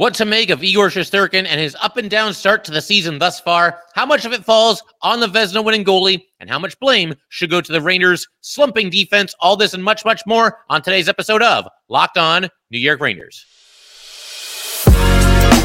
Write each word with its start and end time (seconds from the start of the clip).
What 0.00 0.14
to 0.14 0.24
make 0.24 0.48
of 0.48 0.64
Igor 0.64 0.88
Shesterkin 0.88 1.44
and 1.46 1.60
his 1.60 1.76
up 1.78 1.98
and 1.98 2.08
down 2.08 2.32
start 2.32 2.64
to 2.64 2.70
the 2.70 2.80
season 2.80 3.18
thus 3.18 3.38
far? 3.38 3.82
How 3.92 4.06
much 4.06 4.24
of 4.24 4.32
it 4.32 4.46
falls 4.46 4.82
on 5.02 5.20
the 5.20 5.26
Vezina 5.26 5.62
winning 5.62 5.84
goalie? 5.84 6.22
And 6.40 6.48
how 6.48 6.58
much 6.58 6.80
blame 6.80 7.12
should 7.28 7.50
go 7.50 7.60
to 7.60 7.70
the 7.70 7.82
Rangers' 7.82 8.26
slumping 8.40 8.88
defense? 8.88 9.34
All 9.40 9.56
this 9.56 9.74
and 9.74 9.84
much, 9.84 10.06
much 10.06 10.22
more 10.26 10.60
on 10.70 10.80
today's 10.80 11.06
episode 11.06 11.42
of 11.42 11.68
Locked 11.90 12.16
On 12.16 12.48
New 12.70 12.78
York 12.78 12.98
Rangers. 12.98 13.44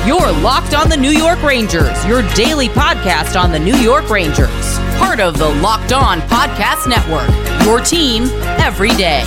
You're 0.06 0.34
Locked 0.42 0.74
On 0.74 0.90
the 0.90 0.98
New 1.00 1.12
York 1.12 1.42
Rangers, 1.42 2.06
your 2.06 2.22
daily 2.34 2.68
podcast 2.68 3.42
on 3.42 3.54
the 3.54 3.60
New 3.60 3.78
York 3.78 4.10
Rangers. 4.10 4.50
Part 4.98 5.22
of 5.22 5.40
the 5.40 5.48
Locked 5.48 5.94
On 5.94 6.20
Podcast 6.24 6.90
Network, 6.90 7.30
your 7.64 7.80
team 7.80 8.24
every 8.60 8.90
day. 8.96 9.24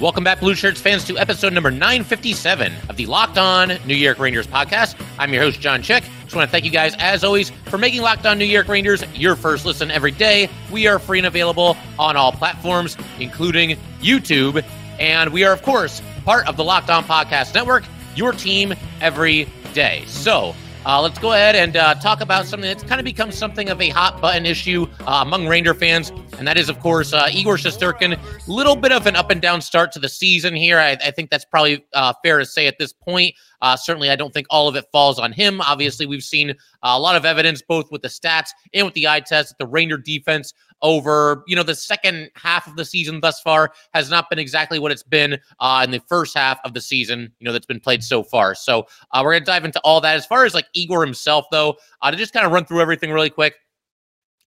Welcome 0.00 0.24
back, 0.24 0.40
Blue 0.40 0.54
Shirts 0.54 0.80
fans, 0.80 1.04
to 1.04 1.18
episode 1.18 1.52
number 1.52 1.70
957 1.70 2.72
of 2.88 2.96
the 2.96 3.04
Locked 3.04 3.36
On 3.36 3.68
New 3.84 3.94
York 3.94 4.18
Rangers 4.18 4.46
podcast. 4.46 4.98
I'm 5.18 5.30
your 5.30 5.42
host, 5.42 5.60
John 5.60 5.82
Chick. 5.82 6.04
Just 6.22 6.34
want 6.34 6.48
to 6.48 6.50
thank 6.50 6.64
you 6.64 6.70
guys, 6.70 6.94
as 6.98 7.22
always, 7.22 7.50
for 7.66 7.76
making 7.76 8.00
Locked 8.00 8.24
On 8.24 8.38
New 8.38 8.46
York 8.46 8.66
Rangers 8.66 9.04
your 9.14 9.36
first 9.36 9.66
listen 9.66 9.90
every 9.90 10.12
day. 10.12 10.48
We 10.72 10.86
are 10.86 10.98
free 10.98 11.18
and 11.18 11.26
available 11.26 11.76
on 11.98 12.16
all 12.16 12.32
platforms, 12.32 12.96
including 13.18 13.76
YouTube. 14.00 14.64
And 14.98 15.34
we 15.34 15.44
are, 15.44 15.52
of 15.52 15.60
course, 15.60 16.00
part 16.24 16.48
of 16.48 16.56
the 16.56 16.64
Locked 16.64 16.88
On 16.88 17.04
Podcast 17.04 17.54
Network, 17.54 17.84
your 18.14 18.32
team 18.32 18.72
every 19.02 19.48
day. 19.74 20.04
So, 20.06 20.54
uh, 20.86 21.00
let's 21.00 21.18
go 21.18 21.32
ahead 21.32 21.54
and 21.54 21.76
uh, 21.76 21.94
talk 21.94 22.20
about 22.20 22.46
something 22.46 22.68
that's 22.68 22.82
kind 22.82 22.98
of 22.98 23.04
become 23.04 23.30
something 23.30 23.68
of 23.68 23.80
a 23.80 23.90
hot 23.90 24.20
button 24.20 24.46
issue 24.46 24.86
uh, 25.00 25.22
among 25.24 25.46
Ranger 25.46 25.74
fans, 25.74 26.10
and 26.38 26.48
that 26.48 26.56
is, 26.56 26.68
of 26.68 26.80
course, 26.80 27.12
uh, 27.12 27.28
Igor 27.30 27.56
Shesterkin. 27.56 28.18
Little 28.48 28.76
bit 28.76 28.92
of 28.92 29.06
an 29.06 29.14
up 29.14 29.30
and 29.30 29.42
down 29.42 29.60
start 29.60 29.92
to 29.92 29.98
the 29.98 30.08
season 30.08 30.54
here. 30.54 30.78
I, 30.78 30.92
I 30.92 31.10
think 31.10 31.30
that's 31.30 31.44
probably 31.44 31.84
uh, 31.92 32.14
fair 32.24 32.38
to 32.38 32.46
say 32.46 32.66
at 32.66 32.78
this 32.78 32.92
point. 32.92 33.34
Uh, 33.62 33.76
certainly, 33.76 34.10
I 34.10 34.16
don't 34.16 34.32
think 34.32 34.46
all 34.50 34.68
of 34.68 34.76
it 34.76 34.86
falls 34.92 35.18
on 35.18 35.32
him. 35.32 35.60
Obviously, 35.60 36.06
we've 36.06 36.22
seen 36.22 36.54
a 36.82 36.98
lot 36.98 37.16
of 37.16 37.24
evidence, 37.24 37.62
both 37.62 37.90
with 37.90 38.02
the 38.02 38.08
stats 38.08 38.50
and 38.72 38.84
with 38.84 38.94
the 38.94 39.08
eye 39.08 39.20
test, 39.20 39.50
that 39.50 39.58
the 39.58 39.66
Ranger 39.66 39.98
defense 39.98 40.52
over 40.82 41.44
you 41.46 41.54
know 41.54 41.62
the 41.62 41.74
second 41.74 42.30
half 42.34 42.66
of 42.66 42.76
the 42.76 42.84
season 42.84 43.20
thus 43.20 43.40
far 43.40 43.70
has 43.92 44.10
not 44.10 44.30
been 44.30 44.38
exactly 44.38 44.78
what 44.78 44.90
it's 44.90 45.02
been 45.02 45.38
uh, 45.58 45.82
in 45.84 45.90
the 45.90 46.00
first 46.08 46.34
half 46.34 46.58
of 46.64 46.72
the 46.72 46.80
season 46.80 47.30
you 47.38 47.44
know 47.44 47.52
that's 47.52 47.66
been 47.66 47.78
played 47.80 48.02
so 48.02 48.22
far 48.22 48.54
so 48.54 48.86
uh, 49.12 49.20
we're 49.22 49.32
gonna 49.32 49.44
dive 49.44 49.66
into 49.66 49.78
all 49.80 50.00
that 50.00 50.16
as 50.16 50.24
far 50.24 50.46
as 50.46 50.54
like 50.54 50.66
igor 50.72 51.04
himself 51.04 51.44
though 51.50 51.76
uh, 52.00 52.10
to 52.10 52.16
just 52.16 52.32
kind 52.32 52.46
of 52.46 52.52
run 52.52 52.64
through 52.64 52.80
everything 52.80 53.12
really 53.12 53.28
quick 53.28 53.56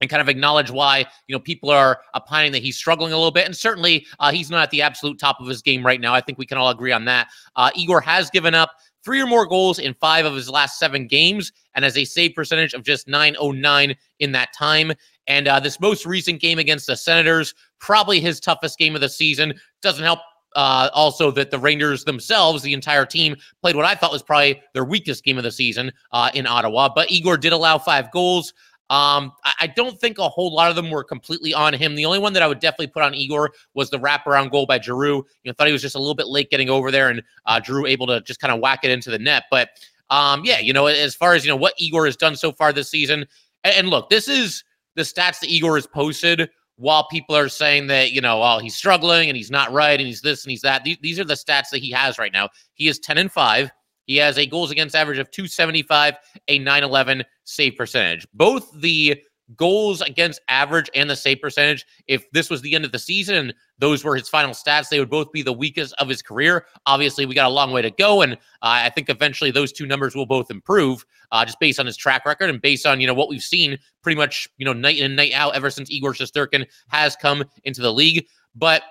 and 0.03 0.09
kind 0.09 0.21
of 0.21 0.29
acknowledge 0.29 0.69
why 0.69 1.05
you 1.27 1.33
know 1.33 1.39
people 1.39 1.69
are 1.69 2.01
opining 2.13 2.51
that 2.51 2.61
he's 2.61 2.77
struggling 2.77 3.13
a 3.13 3.15
little 3.15 3.31
bit, 3.31 3.45
and 3.45 3.55
certainly 3.55 4.05
uh, 4.19 4.31
he's 4.31 4.51
not 4.51 4.63
at 4.63 4.69
the 4.69 4.81
absolute 4.81 5.17
top 5.17 5.39
of 5.39 5.47
his 5.47 5.61
game 5.61 5.83
right 5.83 5.99
now. 5.99 6.13
I 6.13 6.21
think 6.21 6.37
we 6.37 6.45
can 6.45 6.57
all 6.57 6.69
agree 6.69 6.91
on 6.91 7.05
that. 7.05 7.27
Uh, 7.55 7.71
Igor 7.73 8.01
has 8.01 8.29
given 8.29 8.53
up 8.53 8.71
three 9.03 9.21
or 9.21 9.27
more 9.27 9.45
goals 9.45 9.79
in 9.79 9.93
five 9.95 10.25
of 10.25 10.35
his 10.35 10.49
last 10.49 10.79
seven 10.79 11.07
games, 11.07 11.51
and 11.75 11.83
has 11.83 11.97
a 11.97 12.05
save 12.05 12.35
percentage 12.35 12.73
of 12.73 12.83
just 12.83 13.07
909 13.07 13.95
in 14.19 14.31
that 14.31 14.53
time. 14.53 14.93
And 15.27 15.47
uh, 15.47 15.59
this 15.59 15.79
most 15.79 16.05
recent 16.05 16.41
game 16.41 16.59
against 16.59 16.87
the 16.87 16.95
Senators, 16.95 17.53
probably 17.79 18.19
his 18.19 18.39
toughest 18.39 18.77
game 18.77 18.95
of 18.95 19.01
the 19.01 19.09
season. 19.09 19.53
Doesn't 19.81 20.03
help 20.03 20.19
uh, 20.55 20.89
also 20.93 21.31
that 21.31 21.51
the 21.51 21.57
Rangers 21.57 22.03
themselves, 22.03 22.61
the 22.61 22.73
entire 22.73 23.05
team, 23.05 23.35
played 23.61 23.75
what 23.75 23.85
I 23.85 23.95
thought 23.95 24.11
was 24.11 24.23
probably 24.23 24.61
their 24.73 24.85
weakest 24.85 25.23
game 25.23 25.37
of 25.37 25.43
the 25.43 25.51
season 25.51 25.91
uh, 26.11 26.29
in 26.33 26.45
Ottawa. 26.45 26.89
But 26.93 27.11
Igor 27.11 27.37
did 27.37 27.53
allow 27.53 27.77
five 27.77 28.11
goals. 28.11 28.53
Um, 28.93 29.31
I, 29.43 29.53
I, 29.61 29.67
don't 29.67 29.99
think 29.99 30.19
a 30.19 30.29
whole 30.29 30.53
lot 30.53 30.69
of 30.69 30.75
them 30.75 30.91
were 30.91 31.03
completely 31.03 31.51
on 31.51 31.73
him. 31.73 31.95
The 31.95 32.05
only 32.05 32.19
one 32.19 32.31
that 32.33 32.43
I 32.43 32.47
would 32.47 32.59
definitely 32.59 32.87
put 32.87 33.01
on 33.01 33.15
Igor 33.15 33.51
was 33.73 33.89
the 33.89 33.97
wraparound 33.97 34.51
goal 34.51 34.67
by 34.67 34.79
Giroux. 34.79 35.15
You 35.15 35.25
know, 35.45 35.53
thought 35.53 35.65
he 35.65 35.73
was 35.73 35.81
just 35.81 35.95
a 35.95 35.99
little 35.99 36.13
bit 36.13 36.27
late 36.27 36.51
getting 36.51 36.69
over 36.69 36.91
there, 36.91 37.09
and 37.09 37.23
uh, 37.47 37.59
Giroux 37.59 37.87
able 37.87 38.05
to 38.05 38.21
just 38.21 38.39
kind 38.39 38.53
of 38.53 38.59
whack 38.59 38.81
it 38.83 38.91
into 38.91 39.09
the 39.09 39.17
net. 39.17 39.45
But 39.49 39.69
um, 40.11 40.43
yeah, 40.45 40.59
you 40.59 40.73
know, 40.73 40.85
as 40.85 41.15
far 41.15 41.33
as 41.33 41.43
you 41.43 41.49
know, 41.49 41.55
what 41.55 41.73
Igor 41.77 42.05
has 42.05 42.15
done 42.15 42.35
so 42.35 42.51
far 42.51 42.71
this 42.71 42.87
season, 42.87 43.25
and, 43.63 43.75
and 43.75 43.89
look, 43.89 44.11
this 44.11 44.27
is 44.27 44.63
the 44.93 45.01
stats 45.01 45.39
that 45.39 45.49
Igor 45.49 45.73
has 45.73 45.87
posted 45.87 46.51
while 46.75 47.07
people 47.07 47.35
are 47.35 47.49
saying 47.49 47.87
that, 47.87 48.11
you 48.11 48.21
know, 48.21 48.41
well, 48.41 48.59
he's 48.59 48.75
struggling 48.75 49.27
and 49.27 49.35
he's 49.35 49.49
not 49.49 49.71
right 49.71 49.99
and 49.99 50.07
he's 50.07 50.21
this 50.21 50.43
and 50.43 50.51
he's 50.51 50.61
that. 50.61 50.83
These, 50.83 50.97
these 51.01 51.19
are 51.19 51.23
the 51.23 51.33
stats 51.33 51.69
that 51.71 51.79
he 51.79 51.91
has 51.91 52.19
right 52.19 52.33
now. 52.33 52.49
He 52.73 52.87
is 52.87 52.99
10 52.99 53.17
and 53.17 53.31
5. 53.31 53.71
He 54.05 54.17
has 54.17 54.37
a 54.37 54.45
goals 54.45 54.71
against 54.71 54.95
average 54.95 55.17
of 55.17 55.31
275, 55.31 56.15
a 56.47 56.59
911 56.59 57.23
save 57.45 57.75
percentage. 57.75 58.27
Both 58.33 58.71
the 58.79 59.21
goals 59.55 60.01
against 60.01 60.41
average 60.47 60.89
and 60.95 61.09
the 61.09 61.15
save 61.15 61.41
percentage. 61.41 61.85
If 62.07 62.29
this 62.31 62.49
was 62.49 62.61
the 62.61 62.75
end 62.75 62.85
of 62.85 62.91
the 62.91 62.99
season, 62.99 63.53
those 63.77 64.03
were 64.03 64.15
his 64.15 64.29
final 64.29 64.53
stats. 64.53 64.89
They 64.89 64.99
would 64.99 65.09
both 65.09 65.31
be 65.31 65.41
the 65.41 65.53
weakest 65.53 65.93
of 65.99 66.07
his 66.07 66.21
career. 66.21 66.65
Obviously, 66.85 67.25
we 67.25 67.35
got 67.35 67.47
a 67.47 67.53
long 67.53 67.71
way 67.71 67.81
to 67.81 67.91
go, 67.91 68.21
and 68.21 68.33
uh, 68.33 68.37
I 68.61 68.89
think 68.89 69.09
eventually 69.09 69.51
those 69.51 69.71
two 69.71 69.85
numbers 69.85 70.15
will 70.15 70.25
both 70.25 70.49
improve, 70.49 71.05
uh, 71.31 71.45
just 71.45 71.59
based 71.59 71.79
on 71.79 71.85
his 71.85 71.97
track 71.97 72.25
record 72.25 72.49
and 72.49 72.61
based 72.61 72.85
on 72.85 73.01
you 73.01 73.07
know 73.07 73.13
what 73.13 73.29
we've 73.29 73.41
seen 73.41 73.77
pretty 74.01 74.17
much 74.17 74.47
you 74.57 74.65
know 74.65 74.73
night 74.73 74.97
in 74.97 75.05
and 75.05 75.15
night 75.15 75.33
out 75.33 75.55
ever 75.55 75.69
since 75.69 75.91
Igor 75.91 76.13
Shesterkin 76.13 76.65
has 76.89 77.15
come 77.15 77.43
into 77.63 77.81
the 77.81 77.93
league. 77.93 78.25
But 78.55 78.83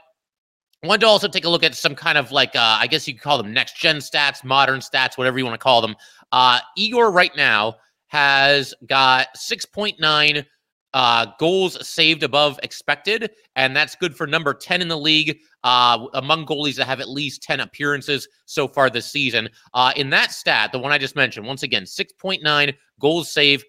Wanted 0.85 1.03
to 1.03 1.07
also 1.07 1.29
take 1.29 1.45
a 1.45 1.49
look 1.49 1.63
at 1.63 1.77
some 1.77 1.95
kind 1.95 2.19
of 2.19 2.33
like 2.33 2.57
uh, 2.57 2.79
I 2.81 2.89
guess 2.89 3.07
you 3.07 3.15
could 3.15 3.23
call 3.23 3.39
them 3.39 3.53
next 3.53 3.77
gen 3.77 3.99
stats, 3.99 4.43
modern 4.43 4.81
stats, 4.81 5.17
whatever 5.17 5.39
you 5.39 5.45
want 5.45 5.55
to 5.55 5.63
call 5.63 5.81
them. 5.81 5.95
Uh, 6.33 6.59
Igor 6.77 7.13
right 7.13 7.31
now 7.37 7.77
has 8.09 8.75
got 8.87 9.29
6.9 9.37 10.45
uh, 10.95 11.27
goals 11.39 11.87
saved 11.87 12.23
above 12.23 12.59
expected, 12.63 13.31
and 13.57 13.75
that's 13.75 13.95
good 13.95 14.17
for 14.17 14.27
number 14.27 14.53
10 14.53 14.83
in 14.83 14.89
the 14.89 14.99
league 14.99 15.39
uh, 15.65 16.07
among 16.15 16.47
goalies 16.47 16.77
that 16.77 16.87
have 16.87 17.01
at 17.01 17.09
least 17.09 17.43
10 17.43 17.61
appearances 17.61 18.29
so 18.47 18.69
far 18.69 18.91
this 18.91 19.11
season. 19.11 19.49
Uh, 19.75 19.93
in 19.97 20.11
that 20.11 20.33
stat, 20.33 20.73
the 20.73 20.79
one 20.79 20.93
I 20.93 20.99
just 20.99 21.17
mentioned, 21.17 21.47
once 21.47 21.63
again, 21.63 21.85
6.9 21.85 22.75
goals 23.01 23.31
saved. 23.31 23.65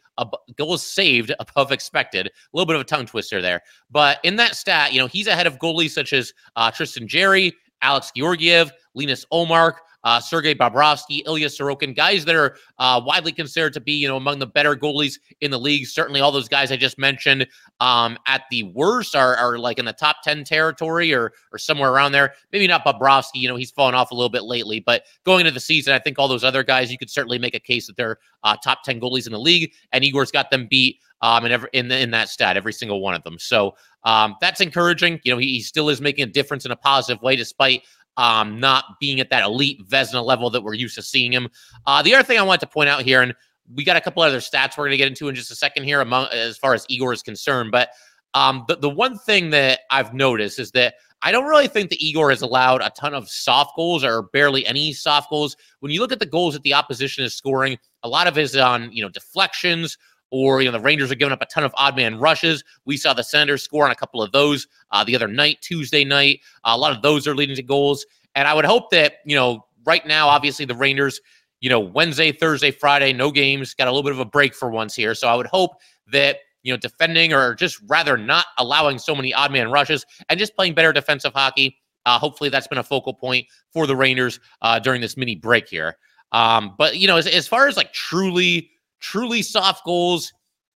Goals 0.57 0.85
saved 0.85 1.34
above 1.39 1.72
expected. 1.72 2.28
A 2.28 2.31
little 2.53 2.67
bit 2.67 2.75
of 2.75 2.81
a 2.81 2.85
tongue 2.85 3.06
twister 3.06 3.41
there. 3.41 3.61
But 3.90 4.19
in 4.23 4.35
that 4.38 4.55
stat, 4.55 4.94
you 4.94 5.00
know, 5.00 5.07
he's 5.07 5.28
ahead 5.28 5.47
of 5.47 5.59
goalies 5.59 5.91
such 5.91 6.13
as 6.13 6.34
uh, 6.55 6.72
Tristan 6.72 7.07
Jarry, 7.07 7.53
Alex 7.81 8.11
Georgiev, 8.16 8.72
Linus 8.95 9.25
Ullmark, 9.31 9.75
uh, 10.03 10.19
Sergei 10.19 10.53
Bobrovsky, 10.53 11.22
Ilya 11.25 11.47
Sorokin, 11.47 11.96
guys 11.96 12.25
that 12.25 12.36
are 12.36 12.58
uh, 12.78 13.02
widely 13.03 13.31
considered 13.31 13.74
to 13.74 13.80
be, 13.80 13.94
you 13.94 14.08
know, 14.08 14.18
among 14.18 14.40
the 14.40 14.47
better 14.47 14.75
goalies 14.75 15.19
in 15.41 15.52
the 15.52 15.59
league. 15.59 15.88
Certainly, 15.88 16.22
all 16.22 16.31
those 16.31 16.50
guys 16.50 16.72
I 16.72 16.78
just 16.78 16.97
mentioned 16.97 17.47
um, 17.80 18.18
at 18.28 18.44
the 18.52 18.64
worst 18.64 19.16
are, 19.16 19.36
are 19.36 19.58
like 19.58 19.80
in 19.80 19.86
the 19.86 19.94
top 19.94 20.18
10 20.24 20.44
territory 20.44 21.14
or, 21.14 21.34
or 21.52 21.58
somewhere 21.58 21.91
around 21.91 22.12
there. 22.12 22.34
Maybe 22.52 22.68
not 22.68 22.86
Bobrovsky, 22.86 23.36
you 23.36 23.47
know, 23.47 23.56
he's 23.56 23.72
fallen 23.72 23.96
off 23.96 24.12
a 24.12 24.16
little 24.16 24.30
bit 24.30 24.44
lately, 24.44 24.80
but 24.80 25.03
going 25.24 25.41
into 25.41 25.52
the 25.52 25.59
season, 25.59 25.94
I 25.94 26.00
think 26.00 26.20
all 26.20 26.28
those 26.28 26.44
other 26.44 26.64
guys, 26.64 26.91
you 26.91 26.97
could 26.97 27.09
certainly 27.09 27.40
make 27.40 27.56
a 27.56 27.59
case 27.59 27.88
that 27.88 27.97
they're 27.97 28.18
uh, 28.44 28.58
top 28.64 28.84
10 28.84 29.00
goalies 29.00 29.25
in 29.25 29.31
the 29.31 29.40
league, 29.40 29.72
and 29.91 30.03
Igor's 30.03 30.31
got 30.31 30.52
them 30.52 30.68
beat 30.70 31.00
um, 31.24 31.46
in, 31.46 31.52
every, 31.53 31.70
in, 31.72 31.88
the, 31.88 31.97
in 31.97 32.12
that 32.12 32.28
stat, 32.28 32.58
every 32.58 32.74
single 32.74 33.00
one 33.00 33.14
of 33.14 33.24
them. 33.24 33.40
So 33.40 33.75
um, 34.03 34.35
that's 34.41 34.59
encouraging. 34.59 35.22
You 35.24 35.31
know, 35.31 35.38
he, 35.38 35.47
he 35.47 35.62
still 35.62 35.90
is 35.90 36.02
making 36.02 36.24
a 36.25 36.31
difference 36.31 36.66
in 36.66 36.72
a 36.72 36.75
positive 36.75 37.22
way, 37.24 37.38
despite 37.38 37.84
um, 38.18 38.59
not 38.59 39.00
being 39.00 39.19
at 39.19 39.29
that 39.29 39.44
elite 39.44 39.88
Vezina 39.88 40.24
level 40.24 40.50
that 40.50 40.62
we're 40.62 40.74
used 40.74 40.96
to 40.96 41.01
seeing 41.01 41.31
him. 41.31 41.50
Uh, 41.85 42.01
the 42.01 42.13
other 42.13 42.24
thing 42.24 42.38
I 42.38 42.44
wanted 42.44 42.62
to 42.62 42.68
point 42.68 42.90
out 42.90 43.01
here, 43.01 43.22
and 43.22 43.34
we 43.74 43.84
got 43.84 43.96
a 43.96 44.01
couple 44.01 44.22
other 44.24 44.40
stats 44.40 44.78
we're 44.78 44.85
going 44.85 44.91
to 44.91 44.97
get 44.97 45.07
into 45.07 45.29
in 45.29 45.35
just 45.35 45.51
a 45.51 45.56
second 45.56 45.84
here, 45.84 46.01
among 46.01 46.28
as 46.28 46.57
far 46.57 46.73
as 46.73 46.85
Igor 46.90 47.13
is 47.13 47.23
concerned. 47.23 47.72
But 47.72 47.90
um, 48.34 48.66
the 48.68 48.75
the 48.75 48.90
one 48.90 49.18
thing 49.18 49.50
that 49.52 49.81
I've 49.91 50.13
noticed 50.13 50.59
is 50.59 50.72
that 50.72 50.96
I 51.22 51.31
don't 51.31 51.46
really 51.46 51.69
think 51.69 51.90
that 51.90 52.03
Igor 52.03 52.31
has 52.31 52.41
allowed 52.41 52.81
a 52.81 52.91
ton 52.91 53.13
of 53.13 53.29
soft 53.29 53.75
goals 53.78 54.03
or 54.03 54.23
barely 54.23 54.66
any 54.66 54.91
soft 54.91 55.29
goals. 55.29 55.55
When 55.79 55.91
you 55.91 56.02
look 56.02 56.11
at 56.11 56.20
the 56.20 56.26
goals 56.26 56.53
that 56.53 56.64
the 56.64 56.73
opposition 56.73 57.23
is 57.23 57.34
scoring, 57.34 57.78
a 58.03 58.09
lot 58.09 58.28
of 58.28 58.37
it 58.37 58.41
is 58.41 58.58
on 58.58 58.91
you 58.91 59.02
know 59.02 59.09
deflections 59.09 59.97
or 60.34 60.64
you 60.64 60.66
know 60.66 60.72
the 60.72 60.80
Rangers 60.80 61.12
are 61.12 61.16
giving 61.16 61.32
up 61.32 61.44
a 61.44 61.46
ton 61.46 61.64
of 61.64 61.72
odd 61.78 61.96
man 61.96 62.18
rushes. 62.20 62.64
We 62.85 62.97
saw 62.97 63.14
the 63.14 63.24
Senators 63.24 63.62
score 63.62 63.85
on 63.85 63.91
a 63.91 63.96
couple 63.96 64.20
of 64.22 64.32
those 64.32 64.68
uh, 64.90 65.03
the 65.03 65.16
other 65.16 65.28
night, 65.28 65.59
Tuesday 65.62 66.03
night. 66.03 66.41
Uh, 66.66 66.72
a 66.74 66.78
lot 66.78 66.91
of 66.91 67.03
those 67.03 67.28
are 67.28 67.35
leading 67.35 67.56
to 67.56 67.62
goals, 67.62 68.03
and 68.34 68.47
I 68.47 68.56
would 68.56 68.66
hope 68.66 68.90
that 68.90 69.18
you 69.26 69.35
know 69.35 69.68
right 69.85 70.06
now, 70.08 70.28
obviously 70.28 70.66
the 70.66 70.74
Rangers, 70.74 71.22
you 71.62 71.70
know 71.70 71.80
Wednesday, 71.80 72.32
Thursday, 72.32 72.72
Friday, 72.72 73.14
no 73.14 73.30
games, 73.30 73.76
got 73.76 73.88
a 73.88 73.91
little 73.91 74.02
bit 74.02 74.12
of 74.12 74.20
a 74.20 74.26
break 74.26 74.56
for 74.56 74.72
once 74.72 74.96
here. 74.96 75.14
So 75.14 75.28
I 75.28 75.35
would 75.35 75.46
hope 75.46 75.74
that 76.12 76.38
you 76.64 76.74
know 76.74 76.78
defending 76.78 77.32
or 77.32 77.53
just 77.53 77.80
rather 77.88 78.18
not 78.18 78.47
allowing 78.58 78.97
so 78.97 79.14
many 79.14 79.35
odd 79.35 79.52
man 79.52 79.70
rushes 79.70 80.03
and 80.30 80.40
just 80.40 80.56
playing 80.56 80.74
better 80.74 80.91
defensive 80.91 81.34
hockey. 81.34 81.78
Uh, 82.08 82.18
hopefully 82.18 82.50
that's 82.50 82.68
been 82.68 82.80
a 82.80 82.84
focal 82.84 83.14
point 83.14 83.46
for 83.72 83.85
the 83.85 83.96
Rangers 83.96 84.40
uh, 84.64 84.80
during 84.80 85.00
this 85.00 85.16
mini 85.16 85.35
break 85.35 85.70
here. 85.70 85.96
Um, 86.32 86.74
but 86.80 86.97
you 86.97 87.08
know, 87.08 87.18
as, 87.18 87.28
as 87.28 87.47
far 87.47 87.68
as 87.68 87.78
like 87.78 87.94
truly 87.94 88.72
truly 89.03 89.44
soft 89.44 89.85
goals. 89.85 90.34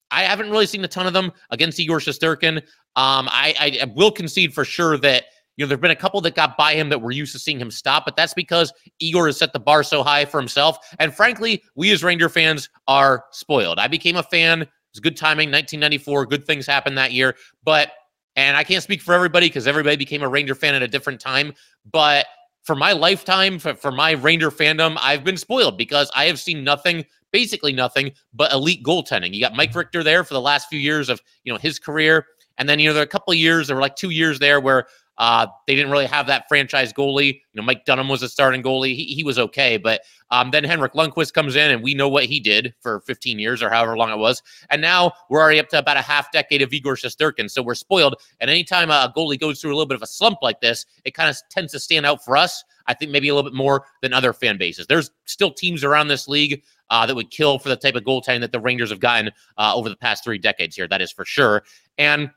I 0.10 0.24
haven't 0.24 0.50
really 0.50 0.66
seen 0.66 0.84
a 0.84 0.88
ton 0.88 1.06
of 1.06 1.14
them 1.14 1.32
against 1.52 1.80
Igor 1.80 2.00
Shesterkin. 2.00 2.58
Um, 2.96 3.28
I, 3.30 3.78
I 3.82 3.86
will 3.94 4.12
concede 4.12 4.54
for 4.54 4.66
sure 4.66 4.98
that 5.00 5.26
you 5.58 5.64
know, 5.64 5.70
there've 5.70 5.82
been 5.82 5.92
a 5.92 5.96
couple 5.96 6.20
that 6.22 6.34
got 6.34 6.58
by 6.58 6.74
him 6.74 6.90
that 6.90 7.02
we're 7.02 7.12
used 7.12 7.34
to 7.34 7.40
seeing 7.40 7.60
him 7.60 7.70
stop, 7.70 8.06
but 8.06 8.16
that's 8.16 8.34
because 8.34 8.74
Igor 9.00 9.28
has 9.28 9.38
set 9.38 9.54
the 9.54 9.60
bar 9.60 9.84
so 9.84 10.02
high 10.02 10.26
for 10.26 10.40
himself. 10.40 10.78
And 10.98 11.14
frankly, 11.14 11.62
we 11.76 11.92
as 11.92 12.04
Ranger 12.04 12.30
fans 12.30 12.70
are 12.88 13.26
spoiled. 13.32 13.78
I 13.78 13.88
became 13.88 14.16
a 14.16 14.24
fan. 14.24 14.64
It 14.64 14.70
was 14.94 15.00
good 15.00 15.18
timing, 15.18 15.50
1994. 15.50 16.26
Good 16.26 16.46
things 16.46 16.66
happened 16.66 16.98
that 16.98 17.12
year. 17.12 17.36
But, 17.64 17.92
and 18.36 18.58
I 18.58 18.64
can't 18.64 18.82
speak 18.82 19.02
for 19.02 19.14
everybody 19.14 19.48
because 19.48 19.68
everybody 19.68 19.96
became 19.96 20.24
a 20.24 20.28
Ranger 20.28 20.56
fan 20.56 20.74
at 20.74 20.82
a 20.82 20.88
different 20.88 21.20
time. 21.20 21.54
But 21.92 22.26
for 22.64 22.76
my 22.76 22.94
lifetime, 22.94 23.60
for, 23.60 23.76
for 23.76 23.92
my 23.92 24.12
Ranger 24.12 24.50
fandom, 24.50 24.98
I've 25.02 25.24
been 25.24 25.38
spoiled 25.38 25.78
because 25.78 26.10
I 26.16 26.26
have 26.26 26.40
seen 26.40 26.64
nothing 26.64 27.06
basically 27.34 27.74
nothing 27.74 28.14
but 28.34 28.54
elite 28.54 28.84
goaltending. 28.84 29.34
You 29.34 29.42
got 29.42 29.56
Mike 29.56 29.76
Richter 29.76 30.04
there 30.04 30.24
for 30.24 30.34
the 30.34 30.42
last 30.42 30.70
few 30.70 30.80
years 30.80 31.10
of 31.10 31.22
you 31.44 31.52
know 31.52 31.60
his 31.60 31.80
career, 31.80 32.26
and 32.58 32.70
then 32.70 32.80
you 32.80 32.88
know 32.88 32.94
there 32.94 33.04
are 33.04 33.06
a 33.06 33.10
couple 33.10 33.34
of 33.34 33.38
years 33.38 33.68
there 33.68 33.76
were 33.76 33.82
like 33.82 33.98
two 33.98 34.12
years 34.12 34.40
there 34.40 34.62
where 34.62 34.88
uh, 35.18 35.46
they 35.68 35.76
didn't 35.76 35.92
really 35.92 36.06
have 36.06 36.28
that 36.28 36.46
franchise 36.48 36.92
goalie. 36.92 37.34
You 37.34 37.62
know, 37.62 37.64
Mike 37.64 37.86
Dunham 37.86 38.10
was 38.10 38.24
a 38.24 38.30
starting 38.30 38.64
goalie. 38.64 38.96
He, 38.96 39.06
he 39.06 39.24
was 39.24 39.38
okay, 39.38 39.78
but 39.78 40.02
um, 40.32 40.52
then 40.52 40.64
Henrik 40.64 40.94
Lundqvist 40.94 41.34
comes 41.34 41.56
in, 41.56 41.70
and 41.72 41.84
we 41.84 41.94
know 41.94 42.10
what 42.10 42.26
he 42.26 42.40
did 42.40 42.74
for 42.82 43.02
15 43.02 43.38
years 43.38 43.62
or 43.62 43.70
however 43.70 43.96
long 43.96 44.12
it 44.12 44.18
was. 44.18 44.42
And 44.70 44.82
now 44.82 45.12
we're 45.30 45.42
already 45.42 45.60
up 45.60 45.70
to 45.70 45.80
about 45.80 45.98
a 45.98 46.02
half 46.02 46.32
decade 46.32 46.62
of 46.62 46.74
Igor 46.74 46.96
Shesterkin. 46.96 47.50
So 47.50 47.62
we're 47.62 47.76
spoiled. 47.76 48.16
And 48.40 48.50
anytime 48.50 48.90
a 48.90 49.14
goalie 49.16 49.40
goes 49.40 49.62
through 49.62 49.72
a 49.72 49.76
little 49.76 49.88
bit 49.88 49.96
of 49.96 50.02
a 50.02 50.08
slump 50.08 50.40
like 50.42 50.62
this, 50.62 50.86
it 51.06 51.14
kind 51.14 51.30
of 51.30 51.38
tends 51.50 51.72
to 51.74 51.80
stand 51.80 52.06
out 52.06 52.26
for 52.26 52.36
us. 52.36 52.64
I 52.88 52.94
think 52.94 53.12
maybe 53.12 53.30
a 53.30 53.36
little 53.36 53.50
bit 53.50 53.56
more 53.56 53.86
than 54.02 54.14
other 54.14 54.34
fan 54.34 54.58
bases. 54.58 54.88
There's 54.88 55.12
still 55.26 55.52
teams 55.52 55.84
around 55.84 56.08
this 56.08 56.28
league 56.28 56.64
uh, 56.90 57.06
that 57.06 57.16
would 57.16 57.32
kill 57.32 57.60
for 57.60 57.70
the 57.70 57.76
type 57.76 57.96
of 57.96 58.04
goaltending 58.04 58.42
that 58.42 58.52
the 58.52 58.60
Rangers 58.60 58.90
have 58.90 59.00
gotten 59.00 59.32
uh, 59.58 59.74
over 59.76 59.90
the 59.90 59.96
past 59.96 60.24
three 60.24 60.38
decades 60.38 60.76
here. 60.76 60.88
That 60.88 61.02
is 61.02 61.12
for 61.12 61.26
sure. 61.26 61.64
And, 61.98 62.30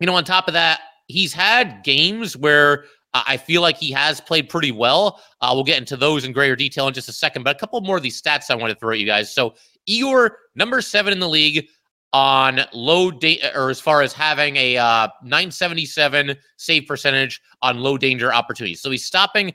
you 0.00 0.06
know, 0.06 0.14
on 0.14 0.24
top 0.24 0.48
of 0.48 0.54
that, 0.54 0.80
he's 1.06 1.32
had 1.32 1.82
games 1.82 2.36
where 2.36 2.84
uh, 3.14 3.22
I 3.26 3.36
feel 3.36 3.62
like 3.62 3.76
he 3.76 3.90
has 3.92 4.20
played 4.20 4.48
pretty 4.48 4.72
well. 4.72 5.22
Uh, 5.40 5.50
we'll 5.54 5.64
get 5.64 5.78
into 5.78 5.96
those 5.96 6.24
in 6.24 6.32
greater 6.32 6.56
detail 6.56 6.88
in 6.88 6.94
just 6.94 7.08
a 7.08 7.12
second, 7.12 7.42
but 7.42 7.56
a 7.56 7.58
couple 7.58 7.80
more 7.80 7.96
of 7.96 8.02
these 8.02 8.20
stats 8.20 8.50
I 8.50 8.54
want 8.54 8.72
to 8.72 8.78
throw 8.78 8.92
at 8.92 8.98
you 8.98 9.06
guys. 9.06 9.32
So, 9.32 9.54
Igor, 9.86 10.36
number 10.54 10.80
seven 10.80 11.12
in 11.12 11.18
the 11.18 11.28
league 11.28 11.66
on 12.12 12.60
low 12.72 13.10
data, 13.10 13.56
or 13.58 13.70
as 13.70 13.80
far 13.80 14.02
as 14.02 14.12
having 14.12 14.56
a 14.56 14.76
uh, 14.76 15.08
977 15.22 16.36
save 16.56 16.86
percentage 16.86 17.40
on 17.62 17.78
low 17.78 17.96
danger 17.96 18.32
opportunities. 18.32 18.80
So, 18.80 18.90
he's 18.90 19.04
stopping 19.04 19.54